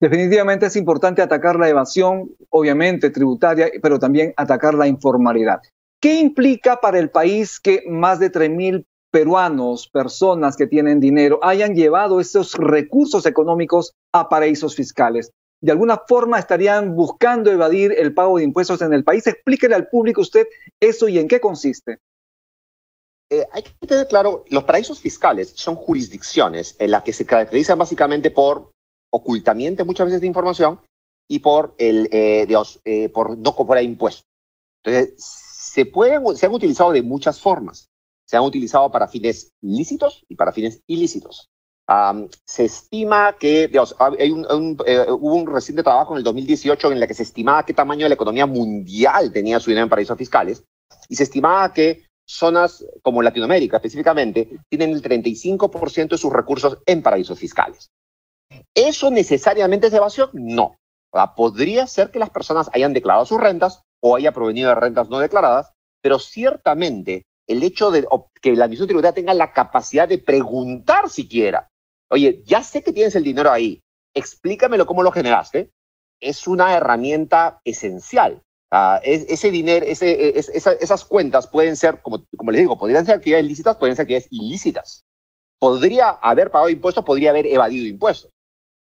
Definitivamente 0.00 0.66
es 0.66 0.76
importante 0.76 1.22
atacar 1.22 1.56
la 1.56 1.68
evasión, 1.68 2.34
obviamente 2.50 3.10
tributaria, 3.10 3.70
pero 3.80 3.98
también 3.98 4.32
atacar 4.36 4.74
la 4.74 4.88
informalidad. 4.88 5.62
¿Qué 6.00 6.18
implica 6.18 6.80
para 6.80 6.98
el 6.98 7.10
país 7.10 7.60
que 7.60 7.84
más 7.88 8.18
de 8.18 8.32
3.000 8.32 8.84
peruanos, 9.12 9.86
personas 9.86 10.56
que 10.56 10.66
tienen 10.66 10.98
dinero, 10.98 11.38
hayan 11.42 11.76
llevado 11.76 12.18
esos 12.18 12.54
recursos 12.54 13.26
económicos 13.26 13.92
a 14.12 14.28
paraísos 14.28 14.74
fiscales? 14.74 15.30
de 15.62 15.70
alguna 15.70 15.96
forma 15.96 16.38
estarían 16.38 16.94
buscando 16.96 17.50
evadir 17.50 17.94
el 17.96 18.12
pago 18.12 18.36
de 18.36 18.44
impuestos 18.44 18.82
en 18.82 18.92
el 18.92 19.04
país. 19.04 19.26
Explíquele 19.28 19.76
al 19.76 19.88
público 19.88 20.20
usted 20.20 20.48
eso 20.80 21.08
y 21.08 21.18
en 21.18 21.28
qué 21.28 21.40
consiste. 21.40 22.00
Eh, 23.30 23.46
hay 23.52 23.62
que 23.62 23.86
tener 23.86 24.08
claro, 24.08 24.44
los 24.50 24.64
paraísos 24.64 25.00
fiscales 25.00 25.52
son 25.54 25.76
jurisdicciones 25.76 26.74
en 26.80 26.90
las 26.90 27.04
que 27.04 27.12
se 27.12 27.24
caracterizan 27.24 27.78
básicamente 27.78 28.30
por 28.32 28.72
ocultamiento 29.10 29.84
muchas 29.84 30.06
veces 30.06 30.20
de 30.20 30.26
información 30.26 30.80
y 31.30 31.38
por, 31.38 31.74
el, 31.78 32.08
eh, 32.10 32.46
eh, 32.84 33.08
por 33.10 33.38
no 33.38 33.54
cobrar 33.54 33.84
impuestos. 33.84 34.26
Entonces, 34.84 35.14
se, 35.16 35.86
pueden, 35.86 36.36
se 36.36 36.46
han 36.46 36.52
utilizado 36.52 36.90
de 36.90 37.02
muchas 37.02 37.40
formas. 37.40 37.88
Se 38.32 38.38
han 38.38 38.44
utilizado 38.44 38.90
para 38.90 39.08
fines 39.08 39.52
lícitos 39.60 40.24
y 40.26 40.36
para 40.36 40.52
fines 40.52 40.80
ilícitos 40.86 41.52
se 42.44 42.64
estima 42.64 43.36
que, 43.38 43.70
hay 43.98 44.30
un, 44.30 44.78
eh, 44.86 45.06
hubo 45.10 45.34
un 45.34 45.46
reciente 45.46 45.82
trabajo 45.82 46.14
en 46.14 46.18
el 46.18 46.24
2018 46.24 46.92
en 46.92 46.98
el 46.98 47.06
que 47.06 47.14
se 47.14 47.24
estimaba 47.24 47.64
qué 47.64 47.74
tamaño 47.74 48.04
de 48.04 48.10
la 48.10 48.14
economía 48.14 48.46
mundial 48.46 49.32
tenía 49.32 49.60
su 49.60 49.70
dinero 49.70 49.84
en 49.84 49.90
paraísos 49.90 50.16
fiscales 50.16 50.64
y 51.08 51.16
se 51.16 51.24
estimaba 51.24 51.72
que 51.72 52.06
zonas 52.26 52.84
como 53.02 53.22
Latinoamérica 53.22 53.76
específicamente 53.76 54.58
tienen 54.70 54.90
el 54.90 55.02
35% 55.02 56.08
de 56.08 56.18
sus 56.18 56.32
recursos 56.32 56.78
en 56.86 57.02
paraísos 57.02 57.38
fiscales. 57.38 57.90
¿Eso 58.74 59.10
necesariamente 59.10 59.88
es 59.88 59.92
evasión? 59.92 60.30
No. 60.32 60.76
Podría 61.36 61.86
ser 61.86 62.10
que 62.10 62.18
las 62.18 62.30
personas 62.30 62.70
hayan 62.72 62.94
declarado 62.94 63.26
sus 63.26 63.40
rentas 63.40 63.82
o 64.00 64.16
haya 64.16 64.32
provenido 64.32 64.70
de 64.70 64.76
rentas 64.76 65.10
no 65.10 65.18
declaradas, 65.18 65.72
pero 66.00 66.18
ciertamente 66.18 67.24
el 67.48 67.62
hecho 67.62 67.90
de 67.90 68.06
que 68.40 68.54
la 68.56 68.64
administración 68.64 68.88
tributaria 68.88 69.14
tenga 69.14 69.34
la 69.34 69.52
capacidad 69.52 70.08
de 70.08 70.18
preguntar 70.18 71.10
siquiera 71.10 71.68
Oye, 72.12 72.42
ya 72.44 72.62
sé 72.62 72.82
que 72.82 72.92
tienes 72.92 73.16
el 73.16 73.24
dinero 73.24 73.50
ahí, 73.50 73.82
explícamelo 74.14 74.84
cómo 74.84 75.02
lo 75.02 75.10
generaste. 75.10 75.70
Es 76.20 76.46
una 76.46 76.76
herramienta 76.76 77.62
esencial. 77.64 78.42
Ah, 78.70 79.00
ese 79.02 79.50
dinero, 79.50 79.86
ese, 79.86 80.38
esas 80.38 81.04
cuentas 81.06 81.46
pueden 81.46 81.74
ser, 81.74 82.02
como, 82.02 82.22
como 82.36 82.50
les 82.50 82.60
digo, 82.60 82.78
podrían 82.78 83.06
ser 83.06 83.16
actividades 83.16 83.46
lícitas, 83.46 83.76
pueden 83.78 83.96
ser 83.96 84.02
actividades 84.02 84.28
ilícitas. 84.30 85.04
Podría 85.58 86.10
haber 86.10 86.50
pagado 86.50 86.68
impuestos, 86.68 87.02
podría 87.02 87.30
haber 87.30 87.46
evadido 87.46 87.86
impuestos. 87.86 88.30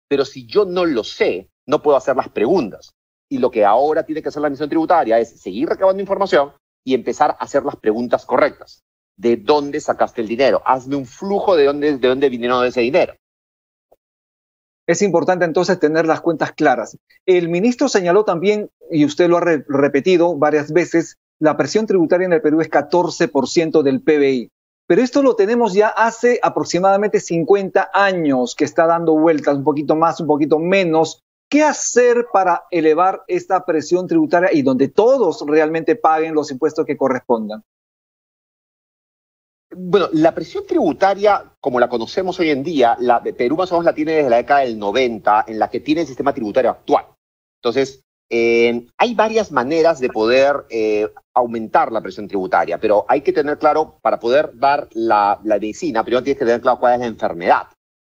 Pero 0.10 0.26
si 0.26 0.48
yo 0.48 0.66
no 0.66 0.86
lo 0.86 1.04
sé, 1.04 1.50
no 1.68 1.84
puedo 1.84 1.98
hacer 1.98 2.16
las 2.16 2.30
preguntas. 2.30 2.90
Y 3.32 3.38
lo 3.38 3.52
que 3.52 3.64
ahora 3.64 4.04
tiene 4.04 4.24
que 4.24 4.30
hacer 4.30 4.42
la 4.42 4.50
misión 4.50 4.70
tributaria 4.70 5.20
es 5.20 5.40
seguir 5.40 5.70
recabando 5.70 6.02
información 6.02 6.52
y 6.90 6.96
empezar 6.96 7.32
a 7.32 7.44
hacer 7.44 7.64
las 7.64 7.76
preguntas 7.76 8.26
correctas 8.26 8.84
de 9.16 9.38
dónde 9.38 9.80
sacaste 9.80 10.22
el 10.22 10.28
dinero. 10.28 10.64
Hazme 10.66 10.96
un 10.96 11.06
flujo 11.06 11.56
de 11.56 11.66
dónde, 11.66 11.98
de 11.98 12.08
dónde 12.08 12.30
vinieron 12.30 12.66
ese 12.66 12.82
dinero. 12.82 13.14
Es 14.88 15.04
importante 15.04 15.46
entonces 15.46 15.80
tener 15.80 16.08
las 16.08 16.22
cuentas 16.22 16.52
claras. 16.54 16.98
El 17.28 17.48
ministro 17.48 17.90
señaló 17.90 18.26
también, 18.26 18.72
y 18.90 19.06
usted 19.06 19.30
lo 19.30 19.38
ha 19.38 19.42
repetido 19.42 20.36
varias 20.36 20.74
veces, 20.74 21.18
la 21.38 21.58
presión 21.58 21.86
tributaria 21.86 22.26
en 22.26 22.34
el 22.34 22.42
Perú 22.42 22.60
es 22.60 22.72
14% 22.72 23.84
del 23.84 24.02
PBI. 24.02 24.50
Pero 24.88 25.04
esto 25.04 25.22
lo 25.22 25.36
tenemos 25.36 25.76
ya 25.76 25.90
hace 25.90 26.40
aproximadamente 26.42 27.20
50 27.20 27.92
años 27.94 28.56
que 28.56 28.66
está 28.66 28.88
dando 28.88 29.14
vueltas, 29.14 29.58
un 29.58 29.64
poquito 29.64 29.96
más, 29.96 30.20
un 30.22 30.26
poquito 30.26 30.58
menos, 30.58 31.22
¿Qué 31.50 31.64
hacer 31.64 32.28
para 32.32 32.66
elevar 32.70 33.24
esta 33.28 33.66
presión 33.66 34.08
tributaria 34.08 34.50
y 34.54 34.62
donde 34.62 34.88
todos 34.88 35.44
realmente 35.48 35.96
paguen 35.96 36.36
los 36.36 36.52
impuestos 36.52 36.86
que 36.86 36.96
correspondan? 36.96 37.64
Bueno, 39.76 40.10
la 40.14 40.34
presión 40.34 40.66
tributaria, 40.68 41.52
como 41.60 41.80
la 41.80 41.90
conocemos 41.90 42.40
hoy 42.40 42.52
en 42.52 42.64
día, 42.64 42.96
la 43.00 43.20
de 43.20 43.34
Perú 43.34 43.56
más 43.56 43.72
o 43.72 43.76
menos 43.76 43.86
la 43.86 43.94
tiene 43.94 44.14
desde 44.14 44.30
la 44.30 44.38
década 44.38 44.62
del 44.62 44.78
90, 44.78 45.46
en 45.48 45.60
la 45.60 45.70
que 45.70 45.80
tiene 45.80 46.02
el 46.02 46.08
sistema 46.08 46.34
tributario 46.34 46.70
actual. 46.70 47.06
Entonces, 47.62 48.04
eh, 48.30 48.86
hay 48.98 49.16
varias 49.16 49.52
maneras 49.52 50.00
de 50.00 50.10
poder 50.10 50.66
eh, 50.70 51.12
aumentar 51.34 51.92
la 51.92 52.02
presión 52.02 52.28
tributaria, 52.28 52.80
pero 52.80 53.06
hay 53.08 53.22
que 53.22 53.34
tener 53.34 53.58
claro, 53.58 53.98
para 54.02 54.20
poder 54.20 54.52
dar 54.54 54.88
la, 54.92 55.40
la 55.44 55.56
medicina, 55.56 56.04
primero 56.04 56.24
tienes 56.24 56.38
que 56.38 56.46
tener 56.46 56.62
claro 56.62 56.80
cuál 56.80 56.94
es 56.94 57.00
la 57.00 57.06
enfermedad. 57.08 57.68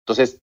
Entonces, 0.04 0.41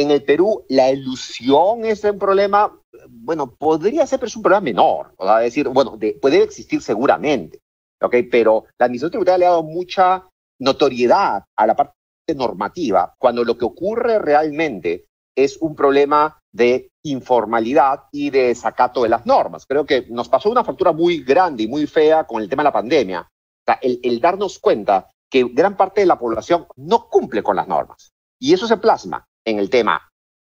en 0.00 0.10
el 0.10 0.22
Perú, 0.22 0.64
la 0.68 0.90
ilusión 0.90 1.84
es 1.84 2.04
un 2.04 2.18
problema, 2.18 2.72
bueno, 3.08 3.54
podría 3.54 4.06
ser, 4.06 4.18
pero 4.18 4.28
es 4.28 4.36
un 4.36 4.42
problema 4.42 4.60
menor. 4.60 5.12
O 5.16 5.26
sea, 5.26 5.38
decir, 5.38 5.68
bueno, 5.68 5.98
puede 6.20 6.42
existir 6.42 6.80
seguramente, 6.82 7.60
¿ok? 8.00 8.16
Pero 8.30 8.64
la 8.78 8.86
administración 8.86 9.12
tributaria 9.12 9.38
le 9.38 9.46
ha 9.46 9.50
dado 9.50 9.62
mucha 9.62 10.24
notoriedad 10.60 11.44
a 11.56 11.66
la 11.66 11.76
parte 11.76 11.94
normativa, 12.36 13.14
cuando 13.18 13.44
lo 13.44 13.56
que 13.56 13.64
ocurre 13.64 14.18
realmente 14.18 15.06
es 15.36 15.56
un 15.60 15.74
problema 15.74 16.38
de 16.52 16.90
informalidad 17.04 18.04
y 18.12 18.30
de 18.30 18.48
desacato 18.48 19.02
de 19.02 19.08
las 19.08 19.24
normas. 19.24 19.66
Creo 19.66 19.86
que 19.86 20.06
nos 20.10 20.28
pasó 20.28 20.50
una 20.50 20.64
factura 20.64 20.92
muy 20.92 21.22
grande 21.22 21.62
y 21.62 21.68
muy 21.68 21.86
fea 21.86 22.24
con 22.24 22.42
el 22.42 22.48
tema 22.48 22.62
de 22.62 22.68
la 22.68 22.72
pandemia. 22.72 23.20
O 23.20 23.64
sea, 23.64 23.78
el, 23.80 24.00
el 24.02 24.20
darnos 24.20 24.58
cuenta 24.58 25.08
que 25.30 25.44
gran 25.44 25.76
parte 25.76 26.00
de 26.00 26.06
la 26.06 26.18
población 26.18 26.66
no 26.76 27.08
cumple 27.08 27.42
con 27.42 27.56
las 27.56 27.68
normas. 27.68 28.12
Y 28.40 28.52
eso 28.52 28.66
se 28.66 28.76
plasma 28.76 29.24
en 29.50 29.58
el 29.58 29.70
tema 29.70 30.10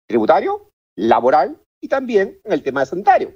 tributario, 0.07 0.69
laboral 0.98 1.60
y 1.81 1.88
también 1.88 2.39
en 2.43 2.51
el 2.51 2.63
tema 2.63 2.81
de 2.81 2.86
sanitario. 2.86 3.33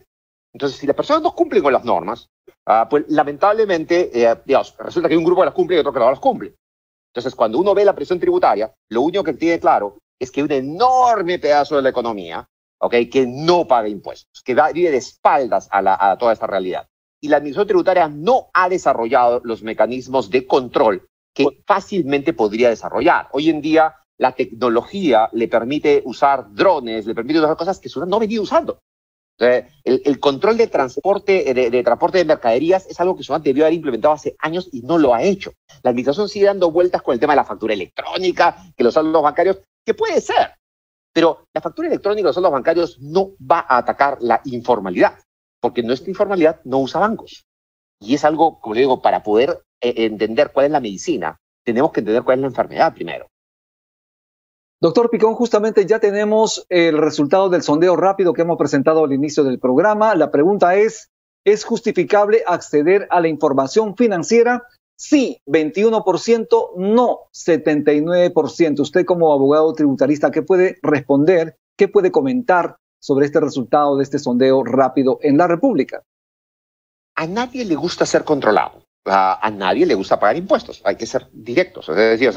Entonces, 0.53 0.79
si 0.79 0.87
las 0.87 0.95
personas 0.95 1.21
no 1.21 1.35
cumplen 1.35 1.63
con 1.63 1.73
las 1.73 1.83
normas, 1.83 2.29
uh, 2.67 2.87
pues 2.89 3.05
lamentablemente, 3.09 4.09
eh, 4.13 4.35
digamos, 4.45 4.75
resulta 4.77 5.07
que 5.07 5.13
hay 5.13 5.17
un 5.17 5.25
grupo 5.25 5.41
que 5.41 5.45
las 5.45 5.53
cumple 5.53 5.75
y 5.75 5.79
otro 5.79 5.91
que 5.91 5.99
no 5.99 6.09
las 6.09 6.19
cumple. 6.19 6.55
Entonces, 7.13 7.35
cuando 7.35 7.59
uno 7.59 7.73
ve 7.73 7.85
la 7.85 7.95
presión 7.95 8.19
tributaria, 8.19 8.73
lo 8.89 9.01
único 9.01 9.23
que 9.23 9.33
tiene 9.33 9.59
claro 9.59 9.97
es 10.19 10.31
que 10.31 10.41
hay 10.41 10.45
un 10.45 10.51
enorme 10.51 11.39
pedazo 11.39 11.75
de 11.75 11.81
la 11.81 11.89
economía 11.89 12.45
okay, 12.79 13.09
que 13.09 13.25
no 13.25 13.67
paga 13.67 13.87
impuestos, 13.87 14.41
que 14.43 14.55
vive 14.73 14.91
de 14.91 14.97
espaldas 14.97 15.67
a, 15.71 15.81
la, 15.81 15.97
a 15.99 16.17
toda 16.17 16.33
esta 16.33 16.47
realidad. 16.47 16.87
Y 17.21 17.27
la 17.27 17.37
administración 17.37 17.67
tributaria 17.67 18.07
no 18.07 18.49
ha 18.53 18.69
desarrollado 18.69 19.41
los 19.43 19.63
mecanismos 19.63 20.29
de 20.29 20.45
control 20.45 21.07
que 21.33 21.63
fácilmente 21.65 22.33
podría 22.33 22.69
desarrollar. 22.69 23.27
Hoy 23.31 23.49
en 23.49 23.61
día, 23.61 23.95
la 24.17 24.33
tecnología 24.33 25.29
le 25.33 25.47
permite 25.47 26.01
usar 26.05 26.53
drones, 26.53 27.05
le 27.05 27.15
permite 27.15 27.39
usar 27.39 27.57
cosas 27.57 27.79
que 27.79 27.89
Sudán 27.89 28.09
no 28.09 28.19
venido 28.19 28.43
usando. 28.43 28.79
el, 29.37 30.19
control 30.19 30.55
de 30.55 30.67
transporte 30.67 31.53
de, 31.53 31.83
transporte 31.83 32.19
de 32.19 32.25
mercaderías 32.25 32.85
es 32.87 32.99
algo 33.01 33.17
que 33.17 33.23
Sudán 33.23 33.43
debió 33.43 33.65
haber 33.65 33.73
implementado 33.75 34.13
hace 34.13 34.35
años 34.39 34.69
y 34.71 34.81
no 34.81 34.97
lo 34.97 35.13
ha 35.13 35.23
hecho. 35.23 35.53
La 35.83 35.89
administración 35.89 36.29
sigue 36.29 36.45
dando 36.45 36.71
vueltas 36.71 37.01
con 37.01 37.13
el 37.13 37.19
tema 37.19 37.33
de 37.33 37.37
la 37.37 37.43
factura 37.43 37.73
electrónica, 37.73 38.55
que 38.75 38.83
los 38.83 38.93
saldos 38.93 39.21
bancarios, 39.21 39.59
que 39.85 39.93
puede 39.93 40.21
ser, 40.21 40.53
pero 41.13 41.47
la 41.53 41.61
factura 41.61 41.87
electrónica 41.87 42.23
de 42.23 42.29
los 42.29 42.35
saldos 42.35 42.51
bancarios 42.51 42.99
no 42.99 43.31
va 43.39 43.65
a 43.67 43.77
atacar 43.77 44.17
la 44.21 44.41
informalidad, 44.45 45.19
porque 45.61 45.83
nuestra 45.83 46.09
informalidad 46.09 46.61
no 46.63 46.79
usa 46.79 46.99
bancos. 47.01 47.45
Y 48.01 48.15
es 48.15 48.25
algo, 48.25 48.59
como 48.59 48.75
digo, 48.75 49.01
para 49.01 49.23
poder 49.23 49.63
eh, 49.81 49.93
entender 49.97 50.51
cuál 50.51 50.67
es 50.67 50.71
la 50.71 50.79
medicina, 50.79 51.37
tenemos 51.65 51.91
que 51.91 52.01
entender 52.01 52.23
cuál 52.23 52.39
es 52.39 52.41
la 52.41 52.47
enfermedad 52.47 52.93
primero. 52.93 53.27
Doctor 54.85 55.09
Picón, 55.09 55.33
justamente 55.33 55.87
ya 55.87 55.97
tenemos 55.97 56.67
el 56.69 56.99
resultado 56.99 57.49
del 57.49 57.63
sondeo 57.63 57.95
rápido 57.95 58.33
que 58.33 58.43
hemos 58.43 58.55
presentado 58.55 59.03
al 59.03 59.13
inicio 59.13 59.43
del 59.43 59.57
programa. 59.57 60.13
La 60.13 60.29
pregunta 60.29 60.75
es, 60.75 61.09
¿es 61.43 61.63
justificable 61.63 62.43
acceder 62.45 63.07
a 63.09 63.19
la 63.19 63.27
información 63.27 63.97
financiera? 63.97 64.61
Sí, 64.95 65.41
21%, 65.47 66.75
no 66.77 67.21
79%. 67.33 68.79
Usted 68.79 69.05
como 69.05 69.33
abogado 69.33 69.73
tributarista, 69.73 70.29
¿qué 70.29 70.43
puede 70.43 70.77
responder? 70.83 71.57
¿Qué 71.75 71.87
puede 71.87 72.11
comentar 72.11 72.77
sobre 73.01 73.25
este 73.25 73.39
resultado 73.39 73.97
de 73.97 74.03
este 74.03 74.19
sondeo 74.19 74.63
rápido 74.63 75.17
en 75.23 75.39
la 75.39 75.47
República? 75.47 76.03
A 77.15 77.25
nadie 77.25 77.65
le 77.65 77.73
gusta 77.73 78.05
ser 78.05 78.23
controlado. 78.23 78.83
A, 79.05 79.49
nadie 79.49 79.87
le 79.87 79.95
gusta 79.95 80.19
pagar 80.19 80.37
impuestos. 80.37 80.83
Hay 80.85 80.95
que 80.95 81.07
ser 81.07 81.27
directos. 81.33 81.89
Es 81.89 81.95
decir, 81.95 82.31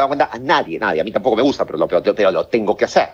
dar 0.00 0.08
cuenta 0.08 0.30
a 0.32 0.38
nadie, 0.38 0.78
nadie. 0.78 1.00
A 1.00 1.04
mí 1.04 1.12
tampoco 1.12 1.36
me 1.36 1.42
gusta, 1.42 1.64
pero 1.64 1.78
lo, 1.78 2.46
tengo 2.48 2.76
que 2.76 2.84
hacer. 2.84 3.08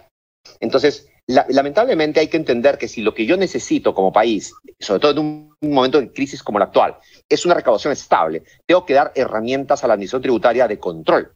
Entonces, 0.60 1.08
la, 1.26 1.44
lamentablemente 1.48 2.20
hay 2.20 2.28
que 2.28 2.36
entender 2.36 2.78
que 2.78 2.88
si 2.88 3.02
lo 3.02 3.14
que 3.14 3.26
yo 3.26 3.36
necesito 3.36 3.94
como 3.94 4.12
país, 4.12 4.54
sobre 4.78 5.00
todo 5.00 5.10
en 5.12 5.18
un, 5.18 5.56
momento 5.60 6.00
de 6.00 6.12
crisis 6.12 6.42
como 6.42 6.58
el 6.58 6.62
actual, 6.62 6.96
es 7.28 7.44
una 7.44 7.54
recaudación 7.54 7.92
estable, 7.92 8.44
tengo 8.66 8.86
que 8.86 8.94
dar 8.94 9.12
herramientas 9.14 9.82
a 9.82 9.88
la 9.88 9.94
administración 9.94 10.22
tributaria 10.22 10.68
de 10.68 10.78
control. 10.78 11.32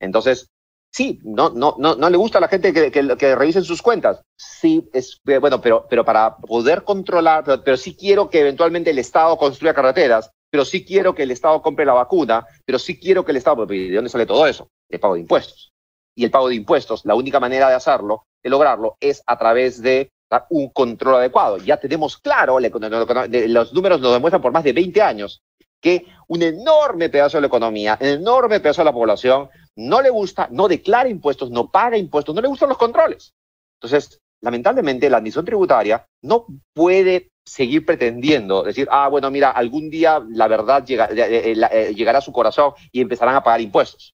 Entonces, 0.00 0.48
sí, 0.90 1.20
no, 1.24 1.50
no, 1.50 1.76
no, 1.78 1.94
no 1.96 2.10
le 2.10 2.16
gusta 2.16 2.38
a 2.38 2.40
la 2.40 2.48
gente 2.48 2.72
que, 2.72 2.90
que, 2.90 3.34
revisen 3.36 3.64
sus 3.64 3.82
cuentas. 3.82 4.22
Sí, 4.38 4.88
es 4.92 5.20
bueno, 5.24 5.60
pero, 5.60 5.86
pero 5.88 6.04
para 6.04 6.36
poder 6.36 6.82
controlar, 6.84 7.44
pero, 7.44 7.62
pero 7.62 7.76
sí 7.76 7.94
quiero 7.94 8.30
que 8.30 8.40
eventualmente 8.40 8.90
el 8.90 8.98
Estado 8.98 9.36
construya 9.36 9.74
carreteras, 9.74 10.30
pero 10.54 10.64
sí 10.64 10.84
quiero 10.84 11.16
que 11.16 11.24
el 11.24 11.32
Estado 11.32 11.60
compre 11.60 11.84
la 11.84 11.94
vacuna, 11.94 12.46
pero 12.64 12.78
sí 12.78 12.96
quiero 12.96 13.24
que 13.24 13.32
el 13.32 13.38
Estado, 13.38 13.66
¿de 13.66 13.90
dónde 13.90 14.08
sale 14.08 14.24
todo 14.24 14.46
eso? 14.46 14.68
De 14.90 14.98
pago 14.98 15.14
de 15.14 15.20
impuestos. 15.20 15.72
Y 16.16 16.24
el 16.24 16.30
pago 16.30 16.48
de 16.48 16.54
impuestos, 16.54 17.04
la 17.04 17.14
única 17.14 17.40
manera 17.40 17.68
de 17.68 17.74
hacerlo, 17.74 18.24
de 18.42 18.50
lograrlo, 18.50 18.96
es 19.00 19.22
a 19.26 19.36
través 19.38 19.82
de 19.82 20.10
un 20.50 20.68
control 20.70 21.16
adecuado. 21.16 21.58
Ya 21.58 21.76
tenemos 21.76 22.18
claro, 22.18 22.58
los 22.58 23.72
números 23.72 24.00
nos 24.00 24.12
demuestran 24.12 24.42
por 24.42 24.52
más 24.52 24.64
de 24.64 24.72
20 24.72 25.02
años 25.02 25.42
que 25.80 26.06
un 26.28 26.42
enorme 26.42 27.10
pedazo 27.10 27.36
de 27.36 27.42
la 27.42 27.46
economía, 27.48 27.98
un 28.00 28.06
enorme 28.06 28.60
pedazo 28.60 28.80
de 28.80 28.86
la 28.86 28.92
población 28.92 29.50
no 29.76 30.00
le 30.00 30.10
gusta, 30.10 30.48
no 30.50 30.66
declara 30.66 31.08
impuestos, 31.08 31.50
no 31.50 31.70
paga 31.70 31.98
impuestos, 31.98 32.34
no 32.34 32.40
le 32.40 32.48
gustan 32.48 32.70
los 32.70 32.78
controles. 32.78 33.34
Entonces, 33.80 34.18
lamentablemente, 34.40 35.10
la 35.10 35.18
administración 35.18 35.44
tributaria 35.44 36.06
no 36.22 36.46
puede 36.72 37.28
seguir 37.44 37.84
pretendiendo 37.84 38.62
decir, 38.62 38.88
ah, 38.90 39.08
bueno, 39.08 39.30
mira, 39.30 39.50
algún 39.50 39.90
día 39.90 40.22
la 40.26 40.48
verdad 40.48 40.84
llega, 40.84 41.06
eh, 41.06 41.52
eh, 41.52 41.68
eh, 41.70 41.94
llegará 41.94 42.18
a 42.18 42.22
su 42.22 42.32
corazón 42.32 42.72
y 42.90 43.02
empezarán 43.02 43.34
a 43.34 43.42
pagar 43.44 43.60
impuestos. 43.60 44.13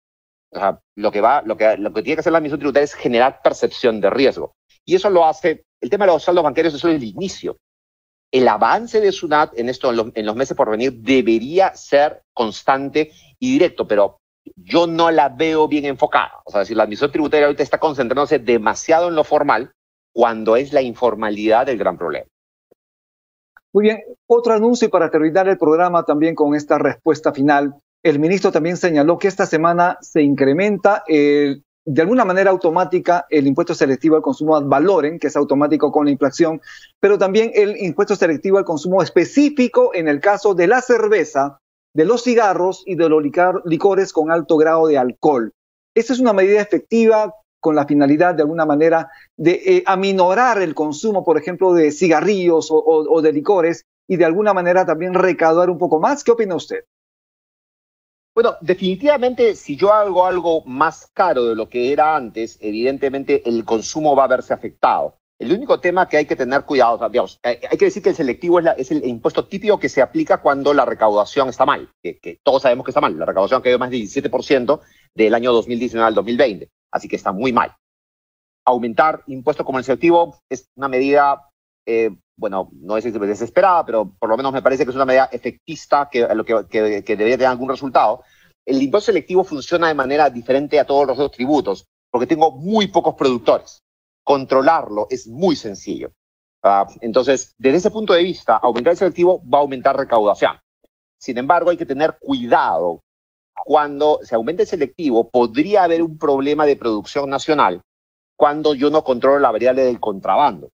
O 0.52 0.58
sea, 0.58 0.80
lo 0.96 1.12
que 1.12 1.20
va, 1.20 1.42
lo 1.42 1.56
que, 1.56 1.76
lo 1.76 1.92
que 1.92 2.02
tiene 2.02 2.16
que 2.16 2.20
hacer 2.20 2.32
la 2.32 2.38
administración 2.38 2.60
tributaria 2.60 2.84
es 2.84 2.94
generar 2.94 3.40
percepción 3.42 4.00
de 4.00 4.10
riesgo. 4.10 4.54
Y 4.84 4.96
eso 4.96 5.10
lo 5.10 5.24
hace, 5.24 5.64
el 5.80 5.90
tema 5.90 6.06
de 6.06 6.12
los 6.12 6.24
saldos 6.24 6.44
bancarios 6.44 6.74
es 6.74 6.84
el 6.84 7.02
inicio. 7.02 7.56
El 8.32 8.46
avance 8.48 9.00
de 9.00 9.12
SUNAT 9.12 9.58
en 9.58 9.68
esto, 9.68 9.90
en 9.90 10.26
los 10.26 10.36
meses 10.36 10.56
por 10.56 10.70
venir, 10.70 10.92
debería 10.92 11.74
ser 11.74 12.22
constante 12.32 13.12
y 13.38 13.52
directo, 13.52 13.86
pero 13.86 14.18
yo 14.56 14.86
no 14.86 15.10
la 15.10 15.28
veo 15.28 15.68
bien 15.68 15.84
enfocada. 15.84 16.40
O 16.44 16.50
sea, 16.50 16.64
si 16.64 16.74
la 16.74 16.84
administración 16.84 17.12
tributaria 17.12 17.46
ahorita 17.46 17.62
está 17.62 17.78
concentrándose 17.78 18.38
demasiado 18.38 19.08
en 19.08 19.14
lo 19.14 19.24
formal, 19.24 19.72
cuando 20.12 20.56
es 20.56 20.72
la 20.72 20.82
informalidad 20.82 21.68
el 21.68 21.78
gran 21.78 21.96
problema. 21.96 22.26
Muy 23.72 23.84
bien, 23.84 24.02
otro 24.26 24.54
anuncio 24.54 24.90
para 24.90 25.10
terminar 25.10 25.48
el 25.48 25.58
programa 25.58 26.04
también 26.04 26.34
con 26.34 26.54
esta 26.54 26.78
respuesta 26.78 27.32
final. 27.32 27.74
El 28.02 28.18
ministro 28.18 28.50
también 28.50 28.76
señaló 28.76 29.18
que 29.18 29.28
esta 29.28 29.44
semana 29.44 29.98
se 30.00 30.22
incrementa 30.22 31.04
el, 31.06 31.64
de 31.84 32.02
alguna 32.02 32.24
manera 32.24 32.50
automática 32.50 33.26
el 33.28 33.46
impuesto 33.46 33.74
selectivo 33.74 34.16
al 34.16 34.22
consumo 34.22 34.56
ad 34.56 34.64
valoren, 34.64 35.18
que 35.18 35.26
es 35.26 35.36
automático 35.36 35.92
con 35.92 36.06
la 36.06 36.12
inflación, 36.12 36.60
pero 36.98 37.18
también 37.18 37.50
el 37.54 37.76
impuesto 37.76 38.16
selectivo 38.16 38.58
al 38.58 38.64
consumo 38.64 39.02
específico 39.02 39.90
en 39.94 40.08
el 40.08 40.20
caso 40.20 40.54
de 40.54 40.66
la 40.66 40.80
cerveza, 40.80 41.58
de 41.94 42.04
los 42.04 42.22
cigarros 42.22 42.84
y 42.86 42.94
de 42.94 43.08
los 43.08 43.22
licores 43.64 44.12
con 44.12 44.30
alto 44.30 44.56
grado 44.56 44.86
de 44.86 44.96
alcohol. 44.96 45.52
Esta 45.94 46.12
es 46.12 46.20
una 46.20 46.32
medida 46.32 46.60
efectiva 46.60 47.34
con 47.58 47.74
la 47.74 47.86
finalidad 47.86 48.34
de 48.34 48.42
alguna 48.42 48.64
manera 48.64 49.10
de 49.36 49.60
eh, 49.66 49.82
aminorar 49.86 50.62
el 50.62 50.74
consumo, 50.74 51.24
por 51.24 51.36
ejemplo, 51.36 51.74
de 51.74 51.90
cigarrillos 51.90 52.70
o, 52.70 52.76
o, 52.76 53.12
o, 53.12 53.20
de 53.20 53.32
licores 53.32 53.84
y 54.08 54.16
de 54.16 54.24
alguna 54.24 54.54
manera 54.54 54.86
también 54.86 55.12
recaudar 55.12 55.68
un 55.68 55.76
poco 55.76 56.00
más. 56.00 56.24
¿Qué 56.24 56.30
opina 56.30 56.54
usted? 56.54 56.84
Bueno, 58.42 58.56
definitivamente 58.62 59.54
si 59.54 59.76
yo 59.76 59.92
hago 59.92 60.24
algo 60.24 60.64
más 60.64 61.10
caro 61.12 61.44
de 61.44 61.54
lo 61.54 61.68
que 61.68 61.92
era 61.92 62.16
antes, 62.16 62.56
evidentemente 62.62 63.46
el 63.46 63.66
consumo 63.66 64.16
va 64.16 64.24
a 64.24 64.28
verse 64.28 64.54
afectado. 64.54 65.18
El 65.38 65.52
único 65.52 65.78
tema 65.78 66.08
que 66.08 66.16
hay 66.16 66.24
que 66.24 66.36
tener 66.36 66.64
cuidado, 66.64 66.94
o 66.94 67.10
hay 67.42 67.58
que 67.58 67.84
decir 67.84 68.02
que 68.02 68.08
el 68.08 68.14
selectivo 68.14 68.58
es, 68.58 68.90
el 68.92 69.06
impuesto 69.06 69.46
típico 69.46 69.78
que 69.78 69.90
se 69.90 70.00
aplica 70.00 70.38
cuando 70.38 70.72
la 70.72 70.86
recaudación 70.86 71.50
está 71.50 71.66
mal, 71.66 71.90
que, 72.02 72.40
todos 72.42 72.62
sabemos 72.62 72.86
que 72.86 72.92
está 72.92 73.02
mal. 73.02 73.18
La 73.18 73.26
recaudación 73.26 73.60
quedó 73.60 73.78
más 73.78 73.90
del 73.90 74.00
17% 74.00 74.80
del 75.14 75.34
año 75.34 75.52
2019 75.52 76.08
al 76.08 76.14
2020 76.14 76.70
así 76.92 77.08
que 77.08 77.16
está 77.16 77.32
muy 77.32 77.52
mal. 77.52 77.76
Aumentar 78.64 79.22
impuestos 79.26 79.66
como 79.66 79.76
el 79.76 79.84
selectivo 79.84 80.38
es 80.48 80.70
una 80.76 80.88
medida, 80.88 81.49
eh, 81.86 82.10
bueno, 82.36 82.70
no 82.72 82.96
es 82.96 83.04
desesperada, 83.04 83.84
pero 83.84 84.14
por 84.18 84.28
lo 84.28 84.36
menos 84.36 84.52
me 84.52 84.62
parece 84.62 84.84
que 84.84 84.90
es 84.90 84.96
una 84.96 85.04
medida 85.04 85.28
efectista 85.30 86.08
que, 86.10 86.20
debería 86.20 87.36
tener 87.36 87.46
algún 87.46 87.68
resultado. 87.68 88.22
El 88.64 88.80
impuesto 88.80 89.06
selectivo 89.06 89.44
funciona 89.44 89.88
de 89.88 89.94
manera 89.94 90.30
diferente 90.30 90.80
a 90.80 90.86
todos 90.86 91.06
los 91.06 91.18
otros 91.18 91.32
tributos, 91.32 91.84
porque 92.10 92.26
tengo 92.26 92.52
muy 92.52 92.88
pocos 92.88 93.14
productores. 93.14 93.82
Controlarlo 94.24 95.06
es 95.10 95.26
muy 95.26 95.54
sencillo. 95.54 96.12
Ah, 96.62 96.86
entonces, 97.00 97.54
desde 97.58 97.78
ese 97.78 97.90
punto 97.90 98.12
de 98.12 98.22
vista, 98.22 98.56
aumentar 98.56 98.92
el 98.92 98.98
selectivo 98.98 99.42
va 99.46 99.58
a 99.58 99.62
aumentar 99.62 99.96
recaudación. 99.96 100.58
Sin 101.18 101.36
embargo, 101.36 101.70
hay 101.70 101.76
que 101.76 101.86
tener 101.86 102.18
cuidado. 102.18 103.02
Cuando 103.64 104.20
se 104.22 104.34
aumente 104.34 104.62
el 104.62 104.68
selectivo, 104.68 105.28
podría 105.28 105.84
haber 105.84 106.02
un 106.02 106.16
problema 106.16 106.64
de 106.64 106.76
producción 106.76 107.28
nacional 107.28 107.82
cuando 108.36 108.74
yo 108.74 108.88
no 108.88 109.04
controlo 109.04 109.38
la 109.38 109.50
variable 109.50 109.84
del 109.84 110.00
contrabando. 110.00 110.70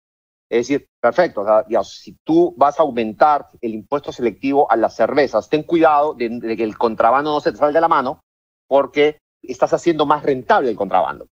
Es 0.51 0.67
decir, 0.67 0.89
perfecto, 1.01 1.45
si 1.85 2.17
tú 2.25 2.53
vas 2.57 2.81
a 2.81 2.83
aumentar 2.83 3.47
el 3.61 3.73
impuesto 3.73 4.11
selectivo 4.11 4.69
a 4.69 4.77
las 4.77 4.97
cervezas, 4.97 5.49
ten 5.49 5.63
cuidado 5.63 6.15
de, 6.15 6.57
que 6.57 6.65
el 6.65 6.77
contrabando 6.77 7.31
no 7.31 7.41
se 7.41 7.53
te 7.53 7.59
salga 7.59 7.75
de 7.75 7.81
la 7.81 7.89
mano 7.89 8.21
porque 8.67 9.19
estás 9.41 9.73
haciendo 9.73 10.07
más 10.07 10.25
rentable 10.25 10.69
el 10.69 10.77
contrabando. 10.77 11.29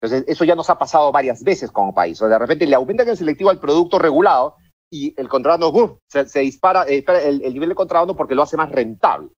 Entonces, 0.00 0.24
eso 0.26 0.44
ya 0.44 0.54
nos 0.54 0.70
ha 0.70 0.78
pasado 0.78 1.12
varias 1.12 1.42
veces 1.44 1.70
como 1.70 1.94
país. 1.94 2.20
O 2.22 2.28
de 2.28 2.38
repente 2.38 2.66
le 2.66 2.74
aumentan 2.74 3.08
el 3.08 3.16
selectivo 3.18 3.50
al 3.50 3.60
producto 3.60 3.98
regulado 3.98 4.56
y 4.90 5.14
el 5.20 5.28
contrabando 5.28 6.00
se, 6.08 6.40
dispara, 6.40 6.86
eh, 6.88 7.04
el, 7.24 7.52
nivel 7.52 7.68
de 7.68 7.74
contrabando 7.74 8.16
porque 8.16 8.34
lo 8.34 8.42
hace 8.42 8.56
más 8.56 8.72
rentable. 8.72 9.28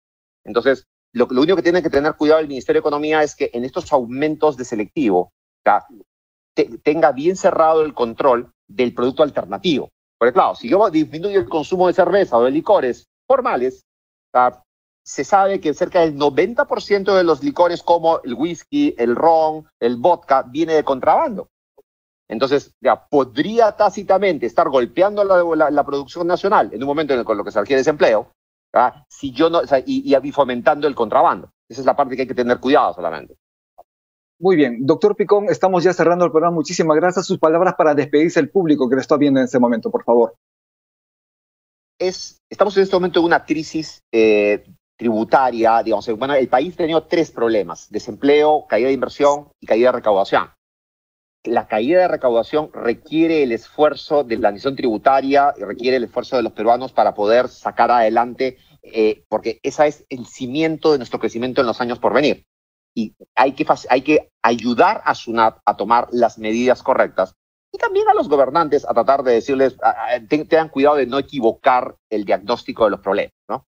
Entonces, 0.44 0.85
lo, 1.12 1.26
único 1.26 1.57
que 1.57 1.62
tiene 1.62 1.83
que 1.83 1.90
tener 1.90 2.14
cuidado 2.14 2.40
el 2.40 2.48
Ministerio 2.48 2.81
de 2.81 2.87
Economía 2.87 3.24
es 3.24 3.35
que 3.35 3.50
en 3.52 3.64
estos 3.64 3.92
aumentos 3.92 4.57
de 4.57 4.64
selectivo 4.64 5.33
tenga 6.64 7.12
bien 7.12 7.37
cerrado 7.37 7.83
el 7.83 7.94
control 7.94 8.53
del 8.66 8.94
producto 8.94 9.23
alternativo. 9.23 9.90
Porque 10.18 10.33
claro, 10.33 10.55
si 10.55 10.68
yo 10.68 10.90
disminuyo 10.90 11.38
el 11.38 11.49
consumo 11.49 11.87
de 11.87 11.92
cerveza 11.92 12.37
o 12.37 12.44
de 12.44 12.51
licores 12.51 13.07
formales, 13.27 13.85
se 15.05 15.25
sabe 15.25 15.61
que 15.61 15.75
cerca 15.75 16.01
del 16.01 16.16
90% 16.16 17.16
de 17.16 17.25
los 17.25 17.42
licores 17.42 17.83
como 17.83 18.21
el 18.23 18.35
whisky, 18.35 18.94
el 18.99 19.16
ron, 19.16 19.66
el 19.81 19.97
vodka, 19.97 20.42
viene 20.42 20.75
de 20.75 20.85
contrabando. 20.85 21.49
Entonces, 22.29 22.75
ya 22.81 23.07
podría 23.09 23.73
tácitamente 23.73 24.44
estar 24.44 24.68
golpeando 24.68 25.25
la, 25.25 25.85
producción 25.85 26.27
nacional 26.27 26.71
en 26.75 26.83
un 26.83 26.87
momento 26.87 27.14
en 27.14 27.21
el 27.21 27.25
con 27.25 27.38
lo 27.38 27.44
que 27.44 27.51
se 27.51 27.61
requiere 27.61 27.81
desempleo, 27.81 28.33
si 29.09 29.33
yo 29.33 29.49
no, 29.49 29.62
y, 29.87 30.14
y 30.14 30.33
fomentando 30.33 30.87
el 30.87 30.94
contrabando. 30.94 31.51
Esa 31.68 31.81
es 31.81 31.87
la 31.87 31.97
parte 31.97 32.16
que 32.16 32.23
hay 32.23 32.29
que 32.29 32.35
tener 32.35 32.61
cuidado 32.61 32.92
solamente. 32.92 33.37
Muy 34.40 34.55
bien, 34.55 34.87
doctor 34.87 35.16
Picón, 35.16 35.46
estamos 35.48 35.83
ya 35.83 35.92
cerrando 35.92 36.24
el 36.24 36.31
programa. 36.31 36.55
Muchísimas 36.55 36.96
gracias. 36.96 37.27
Sus 37.27 37.38
palabras 37.38 37.74
para 37.74 37.94
despedirse 37.94 38.38
el 38.38 38.51
público 38.51 38.88
que 38.88 38.94
le 38.94 39.01
está 39.01 39.16
viendo 39.16 39.40
en 39.40 39.46
este 39.46 39.59
momento, 39.59 39.90
por 39.90 40.05
favor. 40.05 40.35
Es, 41.98 42.38
estamos 42.48 42.77
en 42.77 42.85
este 42.85 42.94
momento 42.94 43.18
en 43.18 43.27
una 43.27 43.44
crisis 43.44 44.01
eh, 44.12 44.64
tributaria, 44.96 45.83
digamos, 45.83 46.09
bueno, 46.16 46.35
el 46.35 46.48
país 46.48 46.74
ha 46.74 46.79
tenido 46.79 47.03
tres 47.05 47.33
problemas, 47.33 47.90
desempleo, 47.90 48.66
caída 48.68 48.88
de 48.88 48.94
inversión 48.94 49.48
y 49.61 49.66
caída 49.66 49.88
de 49.88 49.96
recaudación. 49.96 50.51
La 51.44 51.66
caída 51.66 52.03
de 52.03 52.09
recaudación 52.09 52.70
requiere 52.72 53.42
el 53.42 53.51
esfuerzo 53.51 54.22
de 54.22 54.37
la 54.37 54.48
administración 54.48 54.77
tributaria 54.77 55.55
y 55.57 55.62
requiere 55.62 55.96
el 55.96 56.05
esfuerzo 56.05 56.37
de 56.37 56.42
los 56.42 56.53
peruanos 56.53 56.92
para 56.92 57.14
poder 57.14 57.48
sacar 57.48 57.90
adelante, 57.90 58.59
eh, 58.83 59.24
porque 59.29 59.59
ese 59.64 59.87
es 59.88 60.05
el 60.09 60.27
cimiento 60.27 60.92
de 60.92 60.98
nuestro 60.98 61.18
crecimiento 61.18 61.61
en 61.61 61.66
los 61.66 61.81
años 61.81 61.98
por 61.98 62.12
venir. 62.12 62.44
Y 62.99 63.15
hay 63.37 63.53
que, 63.53 63.65
hay 63.91 64.03
que 64.03 64.33
ayudar 64.43 65.03
a 65.05 65.15
SUNAT 65.15 65.61
a 65.65 65.77
tomar 65.77 66.09
las 66.11 66.37
medidas 66.37 66.83
correctas 66.83 67.33
y 67.73 67.79
también 67.79 68.09
a 68.09 68.15
los 68.15 68.29
gobernantes 68.29 68.85
a 68.85 68.93
tratar 68.93 69.23
de 69.23 69.35
decirles, 69.35 69.77
tengan 70.29 70.69
cuidado 70.69 70.97
de 70.97 71.07
no 71.07 71.17
equivocar 71.17 71.95
el 72.11 72.25
diagnóstico 72.25 72.87
de 72.87 72.91
los 72.91 72.99
problemas, 72.99 73.35
¿no? 73.49 73.65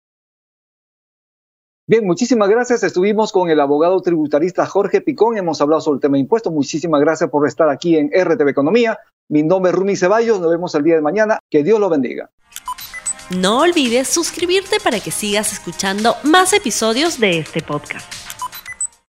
Bien, 1.89 2.07
muchísimas 2.07 2.49
gracias. 2.49 2.85
Estuvimos 2.85 3.33
con 3.33 3.51
el 3.51 3.59
abogado 3.59 4.01
tributarista 4.01 4.65
Jorge 4.65 5.01
Picón. 5.01 5.39
Hemos 5.39 5.61
hablado 5.61 5.81
sobre 5.81 5.97
el 5.97 6.01
tema 6.03 6.15
de 6.15 6.21
impuestos. 6.21 6.53
Muchísimas 6.53 7.01
gracias 7.01 7.29
por 7.29 7.49
estar 7.49 7.69
aquí 7.69 7.97
en 7.97 8.11
RTV 8.13 8.49
Economía. 8.49 8.97
Mi 9.29 9.43
nombre 9.43 9.73
es 9.73 9.77
Rumi 9.77 9.97
Ceballos. 9.97 10.39
Nos 10.39 10.51
vemos 10.51 10.73
el 10.77 10.85
día 10.85 10.95
de 10.95 11.01
mañana. 11.01 11.41
Que 11.51 11.65
Dios 11.65 11.81
lo 11.81 11.89
bendiga. 11.89 12.31
No 13.31 13.61
olvides 13.63 14.07
suscribirte 14.07 14.79
para 14.79 15.01
que 15.01 15.11
sigas 15.11 15.53
escuchando 15.53 16.15
más 16.23 16.53
episodios 16.53 17.19
de 17.19 17.39
este 17.39 17.61
podcast. 17.61 18.26